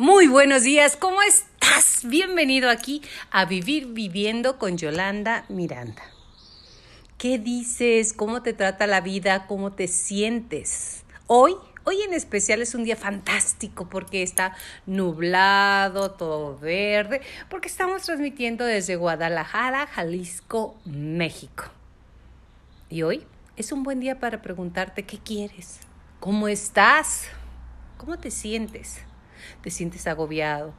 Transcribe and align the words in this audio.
Muy 0.00 0.28
buenos 0.28 0.62
días, 0.62 0.96
¿cómo 0.96 1.20
estás? 1.20 2.04
Bienvenido 2.06 2.70
aquí 2.70 3.02
a 3.30 3.44
Vivir 3.44 3.88
Viviendo 3.88 4.58
con 4.58 4.78
Yolanda 4.78 5.44
Miranda. 5.50 6.02
¿Qué 7.18 7.38
dices? 7.38 8.14
¿Cómo 8.14 8.40
te 8.40 8.54
trata 8.54 8.86
la 8.86 9.02
vida? 9.02 9.46
¿Cómo 9.46 9.72
te 9.72 9.88
sientes? 9.88 11.04
Hoy, 11.26 11.54
hoy 11.84 12.00
en 12.00 12.14
especial 12.14 12.62
es 12.62 12.74
un 12.74 12.84
día 12.84 12.96
fantástico 12.96 13.90
porque 13.90 14.22
está 14.22 14.56
nublado, 14.86 16.12
todo 16.12 16.58
verde, 16.58 17.20
porque 17.50 17.68
estamos 17.68 18.00
transmitiendo 18.04 18.64
desde 18.64 18.96
Guadalajara, 18.96 19.86
Jalisco, 19.86 20.78
México. 20.86 21.64
Y 22.88 23.02
hoy 23.02 23.26
es 23.58 23.70
un 23.70 23.82
buen 23.82 24.00
día 24.00 24.18
para 24.18 24.40
preguntarte 24.40 25.02
qué 25.02 25.18
quieres, 25.18 25.80
cómo 26.20 26.48
estás, 26.48 27.24
cómo 27.98 28.18
te 28.18 28.30
sientes 28.30 29.02
te 29.62 29.70
sientes 29.70 30.06
agobiado, 30.06 30.74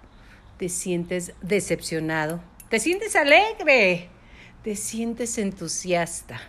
te 0.58 0.70
sientes 0.70 1.34
decepcionado, 1.42 2.42
te 2.70 2.80
sientes 2.80 3.16
alegre, 3.16 4.10
te 4.64 4.76
sientes 4.76 5.38
entusiasta 5.38 6.42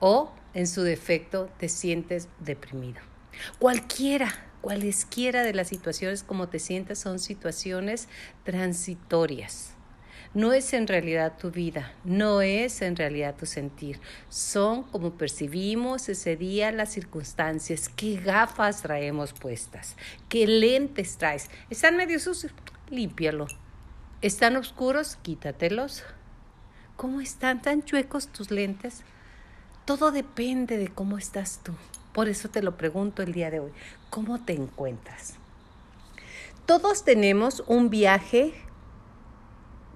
o, 0.00 0.32
en 0.54 0.66
su 0.66 0.82
defecto, 0.82 1.48
te 1.58 1.68
sientes 1.68 2.28
deprimido. 2.40 3.00
Cualquiera, 3.58 4.34
cualesquiera 4.60 5.42
de 5.42 5.54
las 5.54 5.68
situaciones 5.68 6.22
como 6.22 6.48
te 6.48 6.58
sientas 6.58 6.98
son 6.98 7.18
situaciones 7.18 8.08
transitorias 8.44 9.74
no 10.34 10.52
es 10.52 10.72
en 10.72 10.86
realidad 10.86 11.36
tu 11.38 11.50
vida, 11.50 11.92
no 12.04 12.40
es 12.40 12.80
en 12.80 12.96
realidad 12.96 13.34
tu 13.36 13.44
sentir. 13.44 14.00
Son 14.30 14.82
como 14.84 15.12
percibimos 15.12 16.08
ese 16.08 16.36
día 16.36 16.72
las 16.72 16.92
circunstancias, 16.92 17.90
qué 17.90 18.16
gafas 18.16 18.82
traemos 18.82 19.32
puestas, 19.34 19.96
qué 20.28 20.46
lentes 20.46 21.18
traes. 21.18 21.50
¿Están 21.68 21.96
medio 21.96 22.18
sucios? 22.18 22.52
Límpialo. 22.90 23.46
¿Están 24.22 24.56
oscuros? 24.56 25.16
Quítatelos. 25.22 26.02
¿Cómo 26.96 27.20
están 27.20 27.60
tan 27.60 27.82
chuecos 27.82 28.28
tus 28.28 28.50
lentes? 28.50 29.02
Todo 29.84 30.12
depende 30.12 30.78
de 30.78 30.88
cómo 30.88 31.18
estás 31.18 31.60
tú. 31.62 31.72
Por 32.12 32.28
eso 32.28 32.48
te 32.48 32.62
lo 32.62 32.76
pregunto 32.76 33.22
el 33.22 33.32
día 33.32 33.50
de 33.50 33.60
hoy. 33.60 33.72
¿Cómo 34.10 34.42
te 34.42 34.52
encuentras? 34.52 35.34
Todos 36.66 37.04
tenemos 37.04 37.64
un 37.66 37.90
viaje 37.90 38.54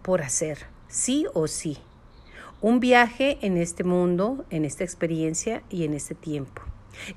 por 0.07 0.23
hacer, 0.23 0.59
sí 0.87 1.27
o 1.35 1.49
sí. 1.49 1.79
Un 2.61 2.79
viaje 2.79 3.39
en 3.43 3.57
este 3.57 3.83
mundo, 3.83 4.47
en 4.51 4.65
esta 4.65 4.85
experiencia 4.85 5.65
y 5.69 5.83
en 5.83 5.95
este 5.95 6.15
tiempo. 6.15 6.63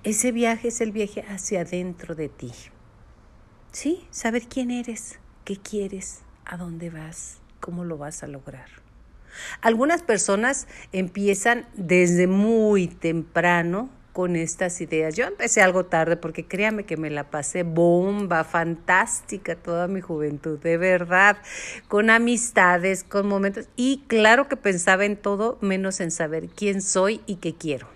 Ese 0.04 0.32
viaje 0.32 0.70
es 0.70 0.82
el 0.82 0.92
viaje 0.92 1.24
hacia 1.30 1.62
adentro 1.62 2.16
de 2.16 2.30
ti. 2.30 2.52
Sí, 3.72 4.08
saber 4.10 4.48
quién 4.48 4.72
eres, 4.72 5.20
qué 5.46 5.56
quieres, 5.58 6.22
a 6.46 6.58
dónde 6.58 6.90
vas, 6.90 7.38
cómo 7.60 7.86
lo 7.86 8.00
vas 8.00 8.24
a 8.24 8.28
lograr. 8.28 8.70
Algunas 9.62 10.02
personas 10.02 10.68
empiezan 10.92 11.68
desde 11.76 12.26
muy 12.26 12.88
temprano 12.88 13.92
con 14.14 14.36
estas 14.36 14.82
ideas. 14.82 15.16
Yo 15.16 15.26
empecé 15.26 15.62
algo 15.62 15.86
tarde 15.86 16.18
porque 16.18 16.46
créame 16.46 16.86
que 16.86 16.98
me 16.98 17.10
la 17.10 17.30
pasé 17.30 17.64
bomba, 17.64 18.44
fantástica 18.44 19.56
toda 19.56 19.88
mi 19.88 20.02
juventud, 20.02 20.60
de 20.60 20.78
verdad, 20.78 21.38
con 21.88 22.10
amistades, 22.10 23.04
con 23.04 23.28
momentos 23.28 23.68
y 23.76 24.04
claro 24.08 24.48
que 24.48 24.58
pensaba 24.58 25.06
en 25.06 25.18
todo 25.18 25.58
menos 25.62 26.00
en 26.00 26.12
saber 26.12 26.50
quién 26.50 26.82
soy 26.82 27.22
y 27.26 27.36
qué 27.36 27.54
quiero. 27.54 27.88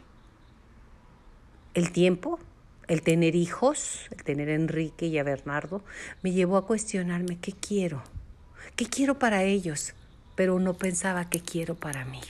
El 1.73 1.91
tiempo, 1.91 2.39
el 2.87 3.01
tener 3.01 3.35
hijos, 3.35 4.07
el 4.11 4.23
tener 4.23 4.49
a 4.49 4.53
Enrique 4.53 5.07
y 5.07 5.17
a 5.17 5.23
Bernardo, 5.23 5.83
me 6.21 6.31
llevó 6.31 6.57
a 6.57 6.67
cuestionarme 6.67 7.39
qué 7.39 7.53
quiero, 7.53 8.03
qué 8.75 8.85
quiero 8.85 9.17
para 9.17 9.43
ellos, 9.43 9.93
pero 10.35 10.59
no 10.59 10.75
pensaba 10.75 11.29
qué 11.29 11.41
quiero 11.41 11.75
para 11.75 12.05
mí. 12.05 12.21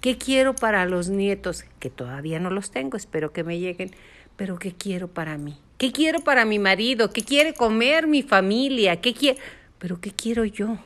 ¿Qué 0.00 0.16
quiero 0.16 0.54
para 0.54 0.86
los 0.86 1.08
nietos? 1.08 1.64
Que 1.78 1.90
todavía 1.90 2.40
no 2.40 2.50
los 2.50 2.70
tengo, 2.70 2.96
espero 2.96 3.32
que 3.32 3.44
me 3.44 3.58
lleguen, 3.58 3.90
pero 4.36 4.58
¿qué 4.58 4.72
quiero 4.72 5.08
para 5.08 5.36
mí? 5.36 5.58
¿Qué 5.76 5.92
quiero 5.92 6.20
para 6.20 6.44
mi 6.44 6.58
marido? 6.58 7.10
¿Qué 7.10 7.22
quiere 7.22 7.54
comer 7.54 8.06
mi 8.06 8.22
familia? 8.22 9.00
¿Qué 9.00 9.14
quiere? 9.14 9.38
Pero 9.78 10.00
¿qué 10.00 10.12
quiero 10.12 10.44
yo? 10.44 10.78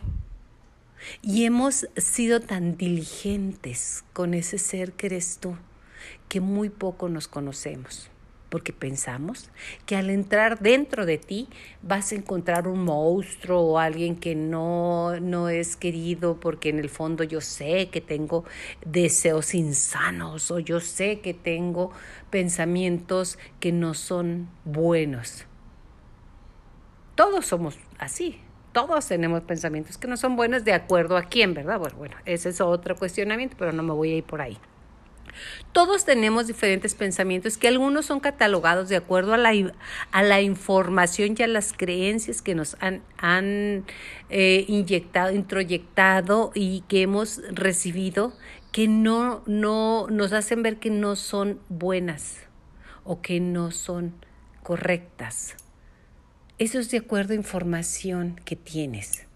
Y 1.23 1.45
hemos 1.45 1.87
sido 1.97 2.41
tan 2.41 2.77
diligentes 2.77 4.05
con 4.13 4.35
ese 4.35 4.59
ser 4.59 4.93
que 4.93 5.07
eres 5.07 5.39
tú, 5.39 5.57
que 6.29 6.41
muy 6.41 6.71
poco 6.71 7.09
nos 7.09 7.29
conocemos 7.29 8.11
porque 8.55 8.73
pensamos 8.73 9.51
que 9.85 9.97
al 9.97 10.11
entrar 10.11 10.61
dentro 10.61 11.07
de 11.07 11.19
ti 11.19 11.49
vas 11.83 12.13
a 12.13 12.15
encontrar 12.15 12.69
un 12.69 12.85
monstruo 12.85 13.61
o 13.63 13.79
alguien 13.81 14.15
que 14.15 14.37
no, 14.37 15.19
no 15.19 15.49
es 15.49 15.75
querido 15.75 16.39
porque 16.39 16.69
en 16.69 16.79
el 16.79 16.89
fondo 16.89 17.25
yo 17.25 17.41
sé 17.41 17.89
que 17.89 18.01
tengo 18.01 18.45
deseos 18.87 19.57
insanos 19.57 20.53
o 20.53 20.61
yo 20.61 20.79
sé 20.79 21.19
que 21.19 21.35
tengo 21.35 21.91
pensamientos 22.31 23.41
que 23.59 23.73
no 23.73 23.93
son 23.93 24.49
buenos. 24.65 25.47
Todos 27.17 27.45
somos 27.45 27.77
así, 27.99 28.41
todos 28.71 29.09
tenemos 29.09 29.43
pensamientos 29.43 29.99
que 29.99 30.07
no 30.07 30.17
son 30.17 30.37
buenos 30.37 30.65
de 30.65 30.75
acuerdo 30.75 31.17
a 31.17 31.25
quién, 31.25 31.55
¿verdad? 31.55 31.81
Bueno, 31.81 31.97
bueno, 31.97 32.17
ese 32.25 32.51
es 32.51 32.61
otro 32.61 32.95
cuestionamiento, 32.95 33.57
pero 33.59 33.73
no 33.73 33.83
me 33.83 33.95
voy 33.95 34.13
a 34.13 34.17
ir 34.19 34.23
por 34.23 34.41
ahí. 34.41 34.57
Todos 35.73 36.05
tenemos 36.05 36.47
diferentes 36.47 36.95
pensamientos 36.95 37.59
que 37.59 37.69
algunos 37.69 38.07
son 38.07 38.21
catalogados 38.21 38.89
de 38.89 38.97
acuerdo 38.97 39.35
a 39.35 39.37
la, 39.37 39.53
a 40.13 40.23
la 40.23 40.41
información 40.41 41.35
y 41.39 41.43
a 41.43 41.47
las 41.47 41.73
creencias 41.73 42.43
que 42.43 42.55
nos 42.55 42.77
han, 42.81 43.03
han 43.19 43.85
eh, 44.31 44.65
inyectado, 44.69 45.33
introyectado 45.33 46.53
y 46.55 46.83
que 46.89 47.03
hemos 47.03 47.41
recibido 47.51 48.33
que 48.73 48.89
no, 48.89 49.43
no 49.47 50.09
nos 50.11 50.33
hacen 50.33 50.63
ver 50.63 50.79
que 50.79 50.91
no 50.91 51.15
son 51.17 51.61
buenas 51.69 52.39
o 53.05 53.23
que 53.23 53.39
no 53.39 53.71
son 53.71 54.15
correctas. 54.63 55.57
Eso 56.59 56.79
es 56.79 56.91
de 56.91 56.99
acuerdo 56.99 57.33
a 57.33 57.37
información 57.37 58.41
que 58.45 58.57
tienes. 58.57 59.27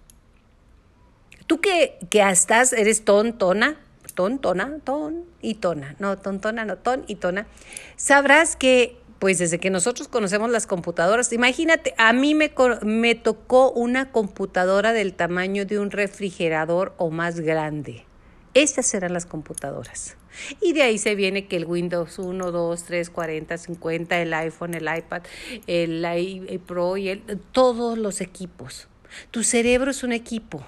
Tú 1.46 1.60
que, 1.60 1.98
que 2.10 2.20
estás, 2.20 2.72
eres 2.72 3.04
tontona, 3.04 3.76
ton, 4.18 4.40
tona, 4.40 4.80
ton 4.82 5.26
y 5.40 5.54
tona, 5.54 5.94
no, 6.00 6.18
tontona, 6.18 6.64
no, 6.64 6.76
ton 6.78 7.04
y 7.06 7.14
tona, 7.14 7.46
sabrás 7.94 8.56
que 8.56 8.96
pues 9.20 9.38
desde 9.38 9.60
que 9.60 9.70
nosotros 9.70 10.08
conocemos 10.08 10.50
las 10.50 10.66
computadoras, 10.66 11.32
imagínate, 11.32 11.94
a 11.98 12.12
mí 12.12 12.34
me, 12.34 12.52
me 12.82 13.14
tocó 13.14 13.70
una 13.70 14.10
computadora 14.10 14.92
del 14.92 15.14
tamaño 15.14 15.66
de 15.66 15.78
un 15.78 15.92
refrigerador 15.92 16.94
o 16.96 17.10
más 17.10 17.38
grande. 17.38 18.06
Estas 18.54 18.92
eran 18.92 19.12
las 19.12 19.24
computadoras. 19.24 20.16
Y 20.60 20.72
de 20.72 20.82
ahí 20.82 20.98
se 20.98 21.14
viene 21.14 21.46
que 21.46 21.56
el 21.56 21.66
Windows 21.66 22.18
1, 22.18 22.50
2, 22.50 22.82
3, 22.82 23.10
40, 23.10 23.56
50, 23.56 24.20
el 24.20 24.34
iPhone, 24.34 24.74
el 24.74 24.88
iPad, 24.98 25.22
el, 25.68 26.04
el 26.04 26.58
Pro 26.58 26.96
y 26.96 27.10
el, 27.10 27.22
todos 27.52 27.96
los 27.96 28.20
equipos. 28.20 28.88
Tu 29.30 29.44
cerebro 29.44 29.92
es 29.92 30.02
un 30.02 30.12
equipo 30.12 30.64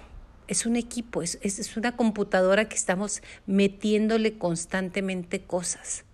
es 0.51 0.67
un 0.67 0.75
equipo, 0.75 1.23
es, 1.23 1.39
es, 1.43 1.77
una 1.77 1.97
computadora 1.97 2.69
que 2.69 2.75
estamos 2.75 3.23
metiéndole 3.47 4.37
constantemente 4.37 5.43
cosas. 5.43 6.05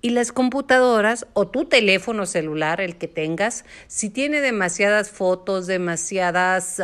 Y 0.00 0.10
las 0.10 0.32
computadoras 0.32 1.28
o 1.32 1.46
tu 1.46 1.66
teléfono 1.66 2.26
celular, 2.26 2.80
el 2.80 2.98
que 2.98 3.06
tengas, 3.06 3.64
si 3.86 4.10
tiene 4.10 4.40
demasiadas 4.40 5.10
fotos, 5.10 5.68
demasiadas 5.68 6.82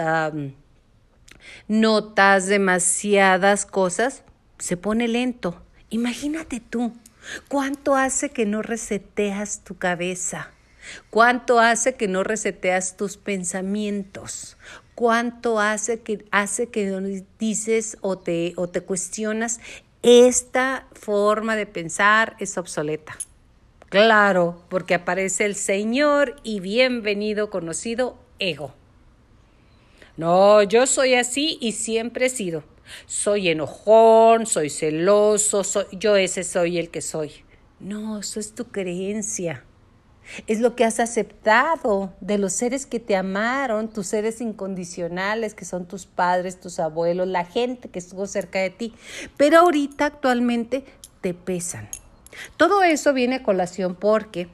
notas, 1.66 2.46
demasiadas 2.46 3.66
cosas, 3.66 4.22
se 4.60 4.76
pone 4.76 5.08
lento. 5.08 5.60
Imagínate 5.90 6.60
tú, 6.60 6.92
¿cuánto 7.48 7.96
hace 7.96 8.30
que 8.30 8.46
no 8.46 8.62
reseteas 8.62 9.64
tu 9.64 9.76
cabeza? 9.76 10.52
¿Cuánto 11.10 11.58
hace 11.58 11.96
que 11.96 12.06
no 12.06 12.22
reseteas 12.22 12.96
tus 12.96 13.16
pensamientos? 13.16 14.56
¿Cuánto 14.98 15.60
hace 15.60 16.00
que, 16.00 16.24
hace 16.32 16.70
que 16.70 17.22
dices 17.38 17.98
o 18.00 18.18
te, 18.18 18.52
o 18.56 18.68
te 18.68 18.80
cuestionas 18.80 19.60
esta 20.02 20.88
forma 20.92 21.54
de 21.54 21.66
pensar 21.66 22.34
es 22.40 22.58
obsoleta? 22.58 23.16
Claro, 23.90 24.60
porque 24.68 24.94
aparece 24.94 25.44
el 25.44 25.54
Señor 25.54 26.34
y 26.42 26.58
bienvenido 26.58 27.48
conocido 27.48 28.18
ego. 28.40 28.74
No, 30.16 30.64
yo 30.64 30.84
soy 30.84 31.14
así 31.14 31.58
y 31.60 31.70
siempre 31.70 32.26
he 32.26 32.28
sido. 32.28 32.64
Soy 33.06 33.50
enojón, 33.50 34.46
soy 34.46 34.68
celoso, 34.68 35.62
soy, 35.62 35.84
yo 35.92 36.16
ese 36.16 36.42
soy 36.42 36.76
el 36.76 36.90
que 36.90 37.02
soy. 37.02 37.30
No, 37.78 38.18
eso 38.18 38.40
es 38.40 38.52
tu 38.52 38.64
creencia. 38.64 39.64
Es 40.46 40.60
lo 40.60 40.76
que 40.76 40.84
has 40.84 41.00
aceptado 41.00 42.12
de 42.20 42.38
los 42.38 42.52
seres 42.52 42.86
que 42.86 43.00
te 43.00 43.16
amaron, 43.16 43.88
tus 43.88 44.06
seres 44.06 44.40
incondicionales, 44.40 45.54
que 45.54 45.64
son 45.64 45.86
tus 45.86 46.06
padres, 46.06 46.60
tus 46.60 46.78
abuelos, 46.78 47.28
la 47.28 47.44
gente 47.44 47.88
que 47.88 47.98
estuvo 47.98 48.26
cerca 48.26 48.58
de 48.58 48.70
ti. 48.70 48.94
Pero 49.36 49.58
ahorita 49.58 50.06
actualmente 50.06 50.84
te 51.20 51.34
pesan. 51.34 51.88
Todo 52.56 52.82
eso 52.82 53.12
viene 53.12 53.36
a 53.36 53.42
colación 53.42 53.94
porque 53.94 54.48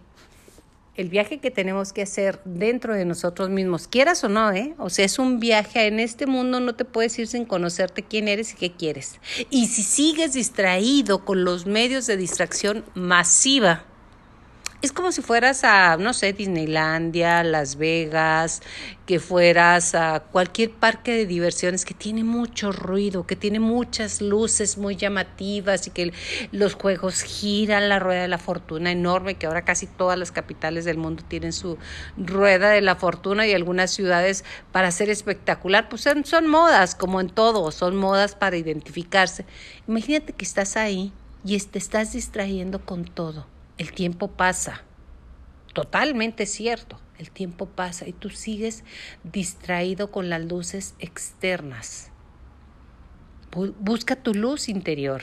el 0.97 1.09
viaje 1.09 1.38
que 1.38 1.50
tenemos 1.50 1.93
que 1.93 2.03
hacer 2.03 2.41
dentro 2.44 2.94
de 2.94 3.05
nosotros 3.05 3.50
mismos, 3.50 3.88
quieras 3.88 4.23
o 4.23 4.29
no, 4.29 4.53
¿eh? 4.53 4.75
O 4.79 4.91
sea, 4.91 5.05
es 5.05 5.19
un 5.19 5.41
viaje 5.41 5.87
en 5.87 5.99
este 5.99 6.27
mundo, 6.27 6.61
no 6.61 6.77
te 6.77 6.85
puedes 6.85 7.19
ir 7.19 7.27
sin 7.27 7.44
conocerte 7.44 8.05
quién 8.05 8.29
eres 8.29 8.53
y 8.53 8.56
qué 8.56 8.73
quieres. 8.73 9.19
Y 9.50 9.67
si 9.67 9.82
sigues 9.82 10.35
distraído 10.35 11.25
con 11.25 11.44
los 11.44 11.67
medios 11.67 12.06
de 12.06 12.17
distracción 12.17 12.85
masiva, 12.94 13.85
es 14.85 14.93
como 14.93 15.13
si 15.13 15.23
fueras 15.23 15.65
a, 15.65 15.97
no 15.97 16.13
sé, 16.13 16.35
Disneylandia, 16.35 17.43
Las 17.43 17.77
Vegas, 17.77 18.61
que 19.07 19.19
fueras 19.19 19.95
a 19.95 20.21
cualquier 20.21 20.73
parque 20.73 21.13
de 21.13 21.25
diversiones 21.25 21.87
que 21.87 21.95
tiene 21.95 22.23
mucho 22.23 22.71
ruido, 22.71 23.27
que 23.27 23.35
tiene 23.35 23.61
muchas 23.61 24.21
luces 24.21 24.77
muy 24.77 24.97
llamativas 24.97 25.87
y 25.87 25.91
que 25.91 26.13
los 26.53 26.75
juegos 26.75 27.23
giran 27.23 27.89
la 27.89 27.99
rueda 27.99 28.23
de 28.23 28.29
la 28.29 28.37
fortuna 28.37 28.93
enorme, 28.93 29.37
que 29.37 29.47
ahora 29.47 29.65
casi 29.65 29.87
todas 29.87 30.19
las 30.19 30.33
capitales 30.33 30.85
del 30.85 30.99
mundo 30.99 31.25
tienen 31.27 31.55
su 31.55 31.79
rueda 32.19 32.69
de 32.69 32.83
la 32.83 32.95
fortuna 32.95 33.47
y 33.47 33.55
algunas 33.55 33.91
ciudades 33.91 34.45
para 34.71 34.91
ser 34.91 35.09
espectacular, 35.09 35.89
pues 35.89 36.03
son, 36.03 36.27
son 36.27 36.47
modas, 36.47 36.95
como 36.95 37.23
en 37.23 37.31
todo, 37.31 37.71
son 37.71 37.97
modas 37.97 38.35
para 38.35 38.59
identificarse. 38.59 39.47
Imagínate 39.89 40.35
que 40.35 40.45
estás 40.45 40.77
ahí 40.77 41.11
y 41.43 41.59
te 41.59 41.79
estás 41.79 42.13
distrayendo 42.13 42.85
con 42.85 43.07
todo 43.07 43.54
el 43.79 43.93
tiempo 43.93 44.29
pasa. 44.29 44.82
Totalmente 45.73 46.47
cierto, 46.47 47.00
el 47.19 47.31
tiempo 47.31 47.67
pasa 47.67 48.06
y 48.06 48.12
tú 48.12 48.31
sigues 48.31 48.85
distraído 49.25 50.11
con 50.11 50.31
las 50.31 50.44
luces 50.44 50.94
externas. 50.99 52.11
Busca 53.53 54.17
tu 54.17 54.35
luz 54.35 54.69
interior. 54.69 55.23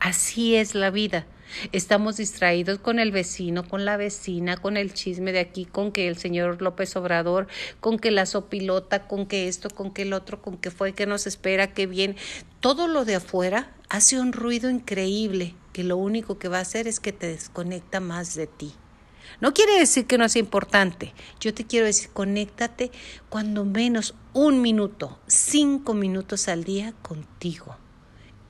Así 0.00 0.56
es 0.56 0.74
la 0.74 0.90
vida. 0.90 1.26
Estamos 1.72 2.16
distraídos 2.16 2.78
con 2.78 2.98
el 2.98 3.12
vecino, 3.12 3.68
con 3.68 3.84
la 3.84 3.96
vecina, 3.96 4.56
con 4.56 4.76
el 4.76 4.94
chisme 4.94 5.32
de 5.32 5.40
aquí, 5.40 5.66
con 5.66 5.92
que 5.92 6.08
el 6.08 6.16
señor 6.16 6.60
López 6.62 6.96
Obrador, 6.96 7.46
con 7.80 7.98
que 7.98 8.10
la 8.10 8.26
sopilota, 8.26 9.06
con 9.06 9.26
que 9.26 9.48
esto, 9.48 9.68
con 9.68 9.92
que 9.92 10.02
el 10.02 10.14
otro, 10.14 10.40
con 10.40 10.56
que 10.56 10.70
fue, 10.70 10.94
que 10.94 11.06
nos 11.06 11.26
espera, 11.26 11.72
que 11.72 11.86
bien. 11.86 12.16
Todo 12.60 12.88
lo 12.88 13.04
de 13.04 13.16
afuera 13.16 13.74
hace 13.90 14.18
un 14.18 14.32
ruido 14.32 14.70
increíble 14.70 15.54
que 15.72 15.84
lo 15.84 15.96
único 15.96 16.38
que 16.38 16.48
va 16.48 16.58
a 16.58 16.62
hacer 16.62 16.86
es 16.86 17.00
que 17.00 17.12
te 17.12 17.28
desconecta 17.28 18.00
más 18.00 18.34
de 18.34 18.46
ti. 18.46 18.74
No 19.40 19.54
quiere 19.54 19.78
decir 19.78 20.06
que 20.06 20.18
no 20.18 20.28
sea 20.28 20.40
importante. 20.40 21.14
Yo 21.40 21.54
te 21.54 21.66
quiero 21.66 21.86
decir, 21.86 22.10
conéctate 22.10 22.90
cuando 23.28 23.64
menos 23.64 24.14
un 24.32 24.60
minuto, 24.60 25.18
cinco 25.26 25.94
minutos 25.94 26.48
al 26.48 26.64
día 26.64 26.92
contigo. 27.02 27.76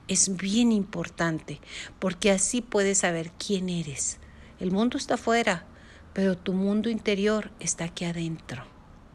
Es 0.07 0.35
bien 0.35 0.71
importante 0.71 1.61
porque 1.99 2.31
así 2.31 2.61
puedes 2.61 2.99
saber 2.99 3.31
quién 3.31 3.69
eres. 3.69 4.17
El 4.59 4.71
mundo 4.71 4.97
está 4.97 5.15
afuera, 5.15 5.65
pero 6.13 6.37
tu 6.37 6.53
mundo 6.53 6.89
interior 6.89 7.51
está 7.59 7.85
aquí 7.85 8.05
adentro. 8.05 8.63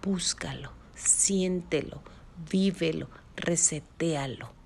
Búscalo, 0.03 0.73
siéntelo, 0.95 2.03
vívelo, 2.51 3.09
resetéalo. 3.37 4.58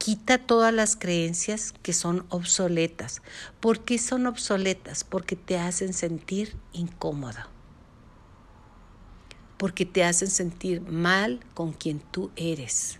Quita 0.00 0.38
todas 0.38 0.72
las 0.72 0.96
creencias 0.96 1.74
que 1.82 1.92
son 1.92 2.24
obsoletas. 2.30 3.20
¿Por 3.60 3.84
qué 3.84 3.98
son 3.98 4.26
obsoletas? 4.26 5.04
Porque 5.04 5.36
te 5.36 5.58
hacen 5.58 5.92
sentir 5.92 6.56
incómodo. 6.72 7.40
Porque 9.58 9.84
te 9.84 10.02
hacen 10.02 10.30
sentir 10.30 10.80
mal 10.80 11.40
con 11.52 11.74
quien 11.74 12.00
tú 12.00 12.30
eres. 12.34 12.98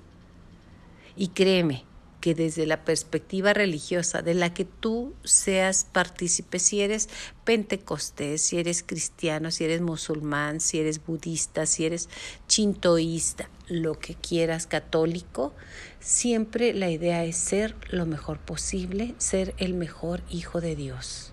Y 1.17 1.29
créeme, 1.29 1.87
que 2.21 2.35
desde 2.35 2.67
la 2.67 2.85
perspectiva 2.85 3.53
religiosa 3.53 4.23
de 4.23 4.35
la 4.35 4.53
que 4.53 4.65
tú 4.65 5.15
seas 5.25 5.85
partícipe, 5.85 6.59
si 6.59 6.81
eres 6.81 7.09
pentecostés, 7.45 8.43
si 8.43 8.59
eres 8.59 8.83
cristiano, 8.83 9.51
si 9.51 9.65
eres 9.65 9.81
musulmán, 9.81 10.61
si 10.61 10.79
eres 10.79 11.05
budista, 11.05 11.67
si 11.67 11.87
eres 11.87 12.09
chintoísta, 12.47 13.49
lo 13.69 13.99
que 13.99 14.15
quieras, 14.15 14.67
católico, 14.67 15.55
siempre 16.01 16.75
la 16.75 16.91
idea 16.91 17.25
es 17.25 17.37
ser 17.37 17.75
lo 17.89 18.05
mejor 18.07 18.39
posible, 18.39 19.15
ser 19.19 19.55
el 19.59 19.75
mejor 19.75 20.23
hijo 20.29 20.61
de 20.61 20.77
Dios, 20.77 21.33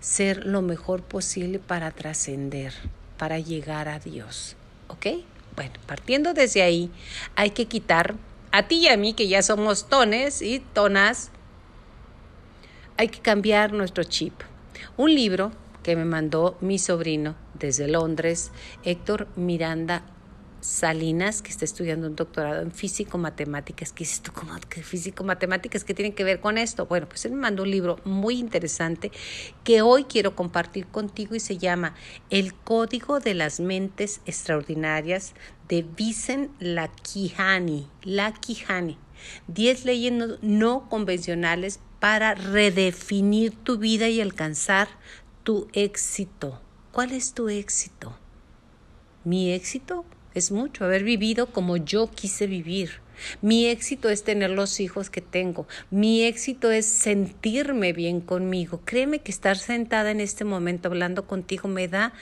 ser 0.00 0.46
lo 0.46 0.62
mejor 0.62 1.02
posible 1.02 1.58
para 1.58 1.90
trascender, 1.90 2.72
para 3.18 3.38
llegar 3.38 3.88
a 3.88 3.98
Dios. 3.98 4.56
¿Ok? 4.88 5.06
Bueno, 5.56 5.72
partiendo 5.86 6.34
desde 6.34 6.62
ahí, 6.62 6.90
hay 7.34 7.50
que 7.50 7.66
quitar 7.66 8.14
a 8.52 8.68
ti 8.68 8.78
y 8.78 8.88
a 8.88 8.96
mí, 8.96 9.14
que 9.14 9.28
ya 9.28 9.42
somos 9.42 9.88
tones 9.88 10.42
y 10.42 10.60
tonas, 10.60 11.30
hay 12.96 13.08
que 13.08 13.20
cambiar 13.20 13.72
nuestro 13.72 14.04
chip. 14.04 14.34
Un 14.96 15.14
libro 15.14 15.52
que 15.82 15.96
me 15.96 16.04
mandó 16.04 16.56
mi 16.60 16.78
sobrino 16.78 17.36
desde 17.54 17.88
Londres, 17.88 18.50
Héctor 18.84 19.28
Miranda 19.36 20.04
Salinas, 20.60 21.42
que 21.42 21.50
está 21.50 21.64
estudiando 21.64 22.06
un 22.06 22.16
doctorado 22.16 22.62
en 22.62 22.72
físico-matemáticas. 22.72 23.92
¿Qué 23.92 24.04
es 24.04 24.14
esto? 24.14 24.32
que 24.68 24.82
físico-matemáticas? 24.82 25.84
¿Qué 25.84 25.94
tiene 25.94 26.14
que 26.14 26.24
ver 26.24 26.40
con 26.40 26.58
esto? 26.58 26.86
Bueno, 26.86 27.08
pues 27.08 27.24
él 27.24 27.32
me 27.32 27.38
mandó 27.38 27.62
un 27.62 27.70
libro 27.70 27.98
muy 28.04 28.38
interesante 28.38 29.12
que 29.64 29.82
hoy 29.82 30.04
quiero 30.04 30.34
compartir 30.34 30.86
contigo 30.86 31.34
y 31.34 31.40
se 31.40 31.58
llama 31.58 31.94
El 32.30 32.54
Código 32.54 33.20
de 33.20 33.34
las 33.34 33.60
Mentes 33.60 34.20
Extraordinarias 34.26 35.34
de 35.68 35.82
Vicen 35.82 36.50
Lakihani. 36.58 37.88
Lakihani. 38.02 38.98
Diez 39.46 39.84
leyes 39.84 40.12
no 40.42 40.88
convencionales 40.88 41.80
para 42.00 42.34
redefinir 42.34 43.52
tu 43.56 43.78
vida 43.78 44.08
y 44.08 44.20
alcanzar 44.20 44.88
tu 45.42 45.68
éxito. 45.72 46.60
¿Cuál 46.92 47.12
es 47.12 47.34
tu 47.34 47.48
éxito? 47.48 48.16
Mi 49.24 49.52
éxito 49.52 50.04
es 50.38 50.50
mucho, 50.50 50.84
haber 50.84 51.04
vivido 51.04 51.46
como 51.46 51.76
yo 51.76 52.10
quise 52.10 52.46
vivir. 52.46 53.00
Mi 53.42 53.66
éxito 53.66 54.08
es 54.08 54.24
tener 54.24 54.50
los 54.50 54.80
hijos 54.80 55.10
que 55.10 55.20
tengo. 55.20 55.66
Mi 55.90 56.24
éxito 56.24 56.70
es 56.70 56.86
sentirme 56.86 57.92
bien 57.92 58.20
conmigo. 58.20 58.80
Créeme 58.84 59.18
que 59.18 59.32
estar 59.32 59.58
sentada 59.58 60.10
en 60.10 60.20
este 60.20 60.44
momento 60.44 60.88
hablando 60.88 61.26
contigo 61.26 61.68
me 61.68 61.88
da 61.88 62.12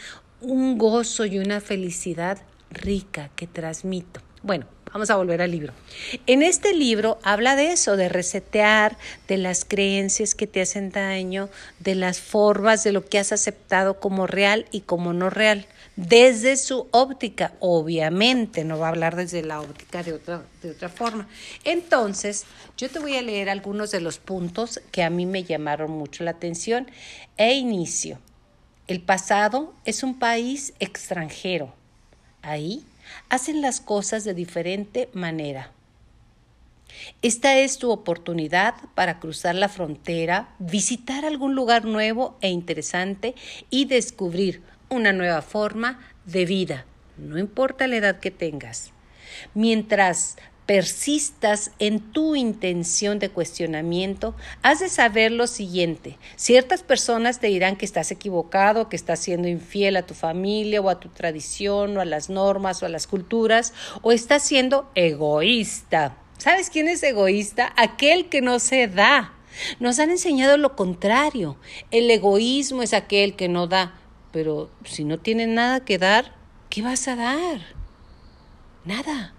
un 0.40 0.78
gozo 0.78 1.24
y 1.24 1.38
una 1.38 1.60
felicidad 1.60 2.38
rica 2.70 3.30
que 3.36 3.46
transmito. 3.46 4.20
Bueno, 4.42 4.66
vamos 4.92 5.10
a 5.10 5.16
volver 5.16 5.42
al 5.42 5.50
libro. 5.50 5.72
En 6.26 6.42
este 6.42 6.74
libro 6.74 7.18
habla 7.22 7.56
de 7.56 7.72
eso, 7.72 7.96
de 7.96 8.08
resetear, 8.08 8.96
de 9.28 9.38
las 9.38 9.64
creencias 9.64 10.34
que 10.34 10.46
te 10.46 10.60
hacen 10.60 10.90
daño, 10.90 11.48
de 11.80 11.94
las 11.94 12.20
formas, 12.20 12.84
de 12.84 12.92
lo 12.92 13.04
que 13.04 13.18
has 13.18 13.32
aceptado 13.32 13.98
como 13.98 14.26
real 14.26 14.66
y 14.70 14.82
como 14.82 15.12
no 15.12 15.30
real, 15.30 15.66
desde 15.96 16.56
su 16.56 16.88
óptica. 16.92 17.54
Obviamente, 17.60 18.64
no 18.64 18.78
va 18.78 18.86
a 18.86 18.90
hablar 18.90 19.16
desde 19.16 19.42
la 19.42 19.60
óptica 19.60 20.02
de 20.02 20.12
otra, 20.12 20.44
de 20.62 20.70
otra 20.70 20.88
forma. 20.88 21.28
Entonces, 21.64 22.44
yo 22.76 22.88
te 22.88 22.98
voy 22.98 23.16
a 23.16 23.22
leer 23.22 23.50
algunos 23.50 23.90
de 23.90 24.00
los 24.00 24.18
puntos 24.18 24.80
que 24.92 25.02
a 25.02 25.10
mí 25.10 25.26
me 25.26 25.44
llamaron 25.44 25.90
mucho 25.90 26.24
la 26.24 26.32
atención 26.32 26.90
e 27.36 27.54
inicio. 27.54 28.18
El 28.86 29.00
pasado 29.00 29.74
es 29.84 30.02
un 30.02 30.18
país 30.18 30.74
extranjero 30.78 31.74
Ahí 32.46 32.84
hacen 33.28 33.60
las 33.60 33.80
cosas 33.80 34.22
de 34.22 34.32
diferente 34.32 35.08
manera. 35.12 35.72
Esta 37.20 37.58
es 37.58 37.78
tu 37.78 37.90
oportunidad 37.90 38.74
para 38.94 39.18
cruzar 39.18 39.56
la 39.56 39.68
frontera, 39.68 40.54
visitar 40.60 41.24
algún 41.24 41.56
lugar 41.56 41.86
nuevo 41.86 42.38
e 42.40 42.50
interesante 42.50 43.34
y 43.68 43.86
descubrir 43.86 44.62
una 44.88 45.12
nueva 45.12 45.42
forma 45.42 46.00
de 46.24 46.44
vida, 46.44 46.84
no 47.16 47.38
importa 47.38 47.86
la 47.86 47.96
edad 47.96 48.20
que 48.20 48.30
tengas. 48.30 48.92
Mientras 49.54 50.36
persistas 50.66 51.70
en 51.78 52.00
tu 52.00 52.34
intención 52.34 53.20
de 53.20 53.30
cuestionamiento, 53.30 54.34
has 54.62 54.80
de 54.80 54.88
saber 54.88 55.30
lo 55.30 55.46
siguiente. 55.46 56.18
Ciertas 56.34 56.82
personas 56.82 57.38
te 57.38 57.46
dirán 57.46 57.76
que 57.76 57.84
estás 57.84 58.10
equivocado, 58.10 58.88
que 58.88 58.96
estás 58.96 59.20
siendo 59.20 59.46
infiel 59.46 59.96
a 59.96 60.06
tu 60.06 60.14
familia 60.14 60.80
o 60.80 60.90
a 60.90 60.98
tu 60.98 61.08
tradición 61.08 61.96
o 61.96 62.00
a 62.00 62.04
las 62.04 62.28
normas 62.28 62.82
o 62.82 62.86
a 62.86 62.88
las 62.88 63.06
culturas, 63.06 63.72
o 64.02 64.10
estás 64.10 64.42
siendo 64.42 64.90
egoísta. 64.96 66.16
¿Sabes 66.38 66.68
quién 66.68 66.88
es 66.88 67.02
egoísta? 67.02 67.72
Aquel 67.76 68.28
que 68.28 68.42
no 68.42 68.58
se 68.58 68.88
da. 68.88 69.32
Nos 69.78 69.98
han 70.00 70.10
enseñado 70.10 70.58
lo 70.58 70.76
contrario. 70.76 71.56
El 71.90 72.10
egoísmo 72.10 72.82
es 72.82 72.92
aquel 72.92 73.36
que 73.36 73.48
no 73.48 73.68
da. 73.68 73.94
Pero 74.32 74.70
si 74.84 75.04
no 75.04 75.18
tienes 75.18 75.48
nada 75.48 75.80
que 75.80 75.98
dar, 75.98 76.34
¿qué 76.70 76.82
vas 76.82 77.08
a 77.08 77.16
dar? 77.16 77.60
Nada. 78.84 79.32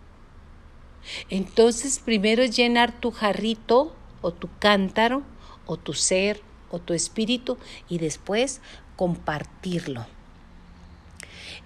Entonces 1.30 2.00
primero 2.00 2.44
es 2.44 2.56
llenar 2.56 2.92
tu 3.00 3.12
jarrito 3.12 3.96
o 4.22 4.32
tu 4.32 4.50
cántaro 4.60 5.24
o 5.66 5.78
tu 5.78 5.94
ser 5.94 6.42
o 6.70 6.80
tu 6.80 6.94
espíritu 6.94 7.58
y 7.88 7.98
después 8.00 8.62
compartirlo. 8.96 10.06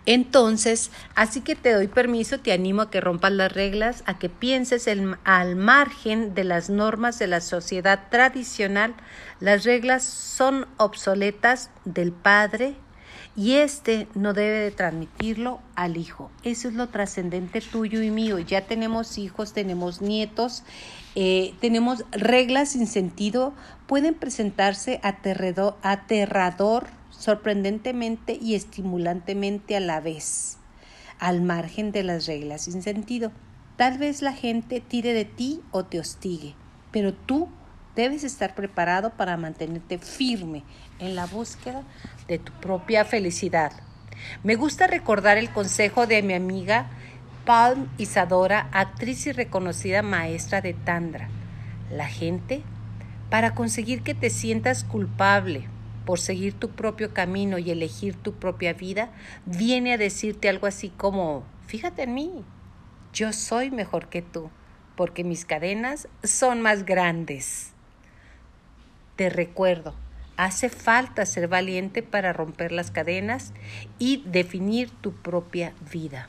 Entonces, 0.06 0.90
así 1.16 1.42
que 1.42 1.56
te 1.56 1.74
doy 1.74 1.88
permiso, 1.88 2.40
te 2.40 2.52
animo 2.52 2.82
a 2.82 2.90
que 2.90 3.02
rompas 3.02 3.32
las 3.32 3.52
reglas, 3.52 4.04
a 4.08 4.18
que 4.18 4.30
pienses 4.30 4.88
al 5.24 5.56
margen 5.56 6.34
de 6.34 6.44
las 6.44 6.70
normas 6.70 7.20
de 7.20 7.28
la 7.28 7.40
sociedad 7.40 8.08
tradicional. 8.10 8.96
Las 9.40 9.64
reglas 9.64 10.04
son 10.04 10.68
obsoletas 10.78 11.70
del 11.86 12.12
padre 12.12 12.76
y 13.36 13.54
este 13.54 14.08
no 14.14 14.34
debe 14.34 14.60
de 14.60 14.72
transmitirlo 14.72 15.62
al 15.76 15.98
hijo. 15.98 16.30
Eso 16.44 16.68
es 16.68 16.74
lo 16.74 16.90
trascendente 16.90 17.62
tuyo 17.62 18.02
y 18.02 18.12
mío. 18.12 18.40
Ya 18.40 18.68
tenemos 18.68 19.18
hijos, 19.18 19.54
tenemos 19.54 20.02
nietos, 20.02 20.64
eh, 21.16 21.54
tenemos 21.62 22.04
reglas 22.12 22.70
sin 22.70 22.88
sentido, 22.88 23.54
pueden 23.88 24.16
presentarse 24.16 25.00
aterrador 25.04 26.88
sorprendentemente 27.10 28.38
y 28.42 28.56
estimulantemente 28.56 29.76
a 29.76 29.80
la 29.80 30.00
vez, 30.02 30.58
al 31.20 31.42
margen 31.42 31.92
de 31.92 32.04
las 32.04 32.26
reglas 32.26 32.64
sin 32.64 32.82
sentido. 32.82 33.32
Tal 33.78 33.98
vez 33.98 34.22
la 34.22 34.34
gente 34.34 34.82
tire 34.82 35.14
de 35.14 35.26
ti 35.26 35.62
o 35.72 35.86
te 35.86 36.00
hostigue, 36.00 36.56
pero 36.92 37.14
tú 37.14 37.48
debes 37.96 38.24
estar 38.24 38.56
preparado 38.56 39.12
para 39.12 39.38
mantenerte 39.38 39.98
firme 39.98 40.64
en 41.00 41.16
la 41.16 41.26
búsqueda 41.26 41.84
de 42.28 42.40
tu 42.40 42.52
propia 42.54 43.06
felicidad. 43.06 43.72
Me 44.44 44.56
gusta 44.56 44.88
recordar 44.88 45.38
el 45.38 45.52
consejo 45.52 46.08
de 46.08 46.22
mi 46.22 46.34
amiga 46.34 46.90
Palm 47.46 47.90
Isadora, 47.98 48.70
actriz 48.72 49.26
y 49.28 49.32
reconocida 49.32 50.04
maestra 50.04 50.62
de 50.62 50.74
Tandra. 50.74 51.30
La 51.92 52.08
gente, 52.08 52.62
para 53.30 53.56
conseguir 53.56 54.04
que 54.04 54.14
te 54.14 54.30
sientas 54.30 54.84
culpable 54.84 55.68
por 56.06 56.20
seguir 56.20 56.54
tu 56.54 56.70
propio 56.70 57.14
camino 57.14 57.58
y 57.58 57.72
elegir 57.72 58.16
tu 58.16 58.34
propia 58.34 58.74
vida, 58.74 59.10
viene 59.46 59.94
a 59.94 59.98
decirte 59.98 60.50
algo 60.50 60.68
así 60.68 60.90
como, 60.90 61.44
fíjate 61.68 62.04
en 62.04 62.14
mí, 62.14 62.32
yo 63.14 63.34
soy 63.34 63.72
mejor 63.72 64.08
que 64.08 64.22
tú, 64.22 64.50
porque 64.96 65.24
mis 65.24 65.46
cadenas 65.46 66.08
son 66.24 66.62
más 66.62 66.86
grandes. 66.86 67.74
Te 69.22 69.30
recuerdo, 69.30 69.94
hace 70.36 70.68
falta 70.68 71.28
ser 71.28 71.48
valiente 71.48 72.02
para 72.02 72.34
romper 72.34 72.72
las 72.72 72.90
cadenas 72.90 73.54
y 74.00 74.24
definir 74.26 74.90
tu 74.90 75.14
propia 75.14 75.74
vida. 75.94 76.28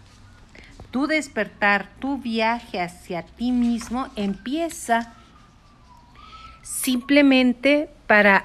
Tu 0.90 1.06
despertar, 1.06 1.88
tu 2.00 2.18
viaje 2.18 2.82
hacia 2.82 3.22
ti 3.22 3.50
mismo 3.50 4.08
empieza 4.14 5.14
simplemente 6.60 7.88
para 8.06 8.44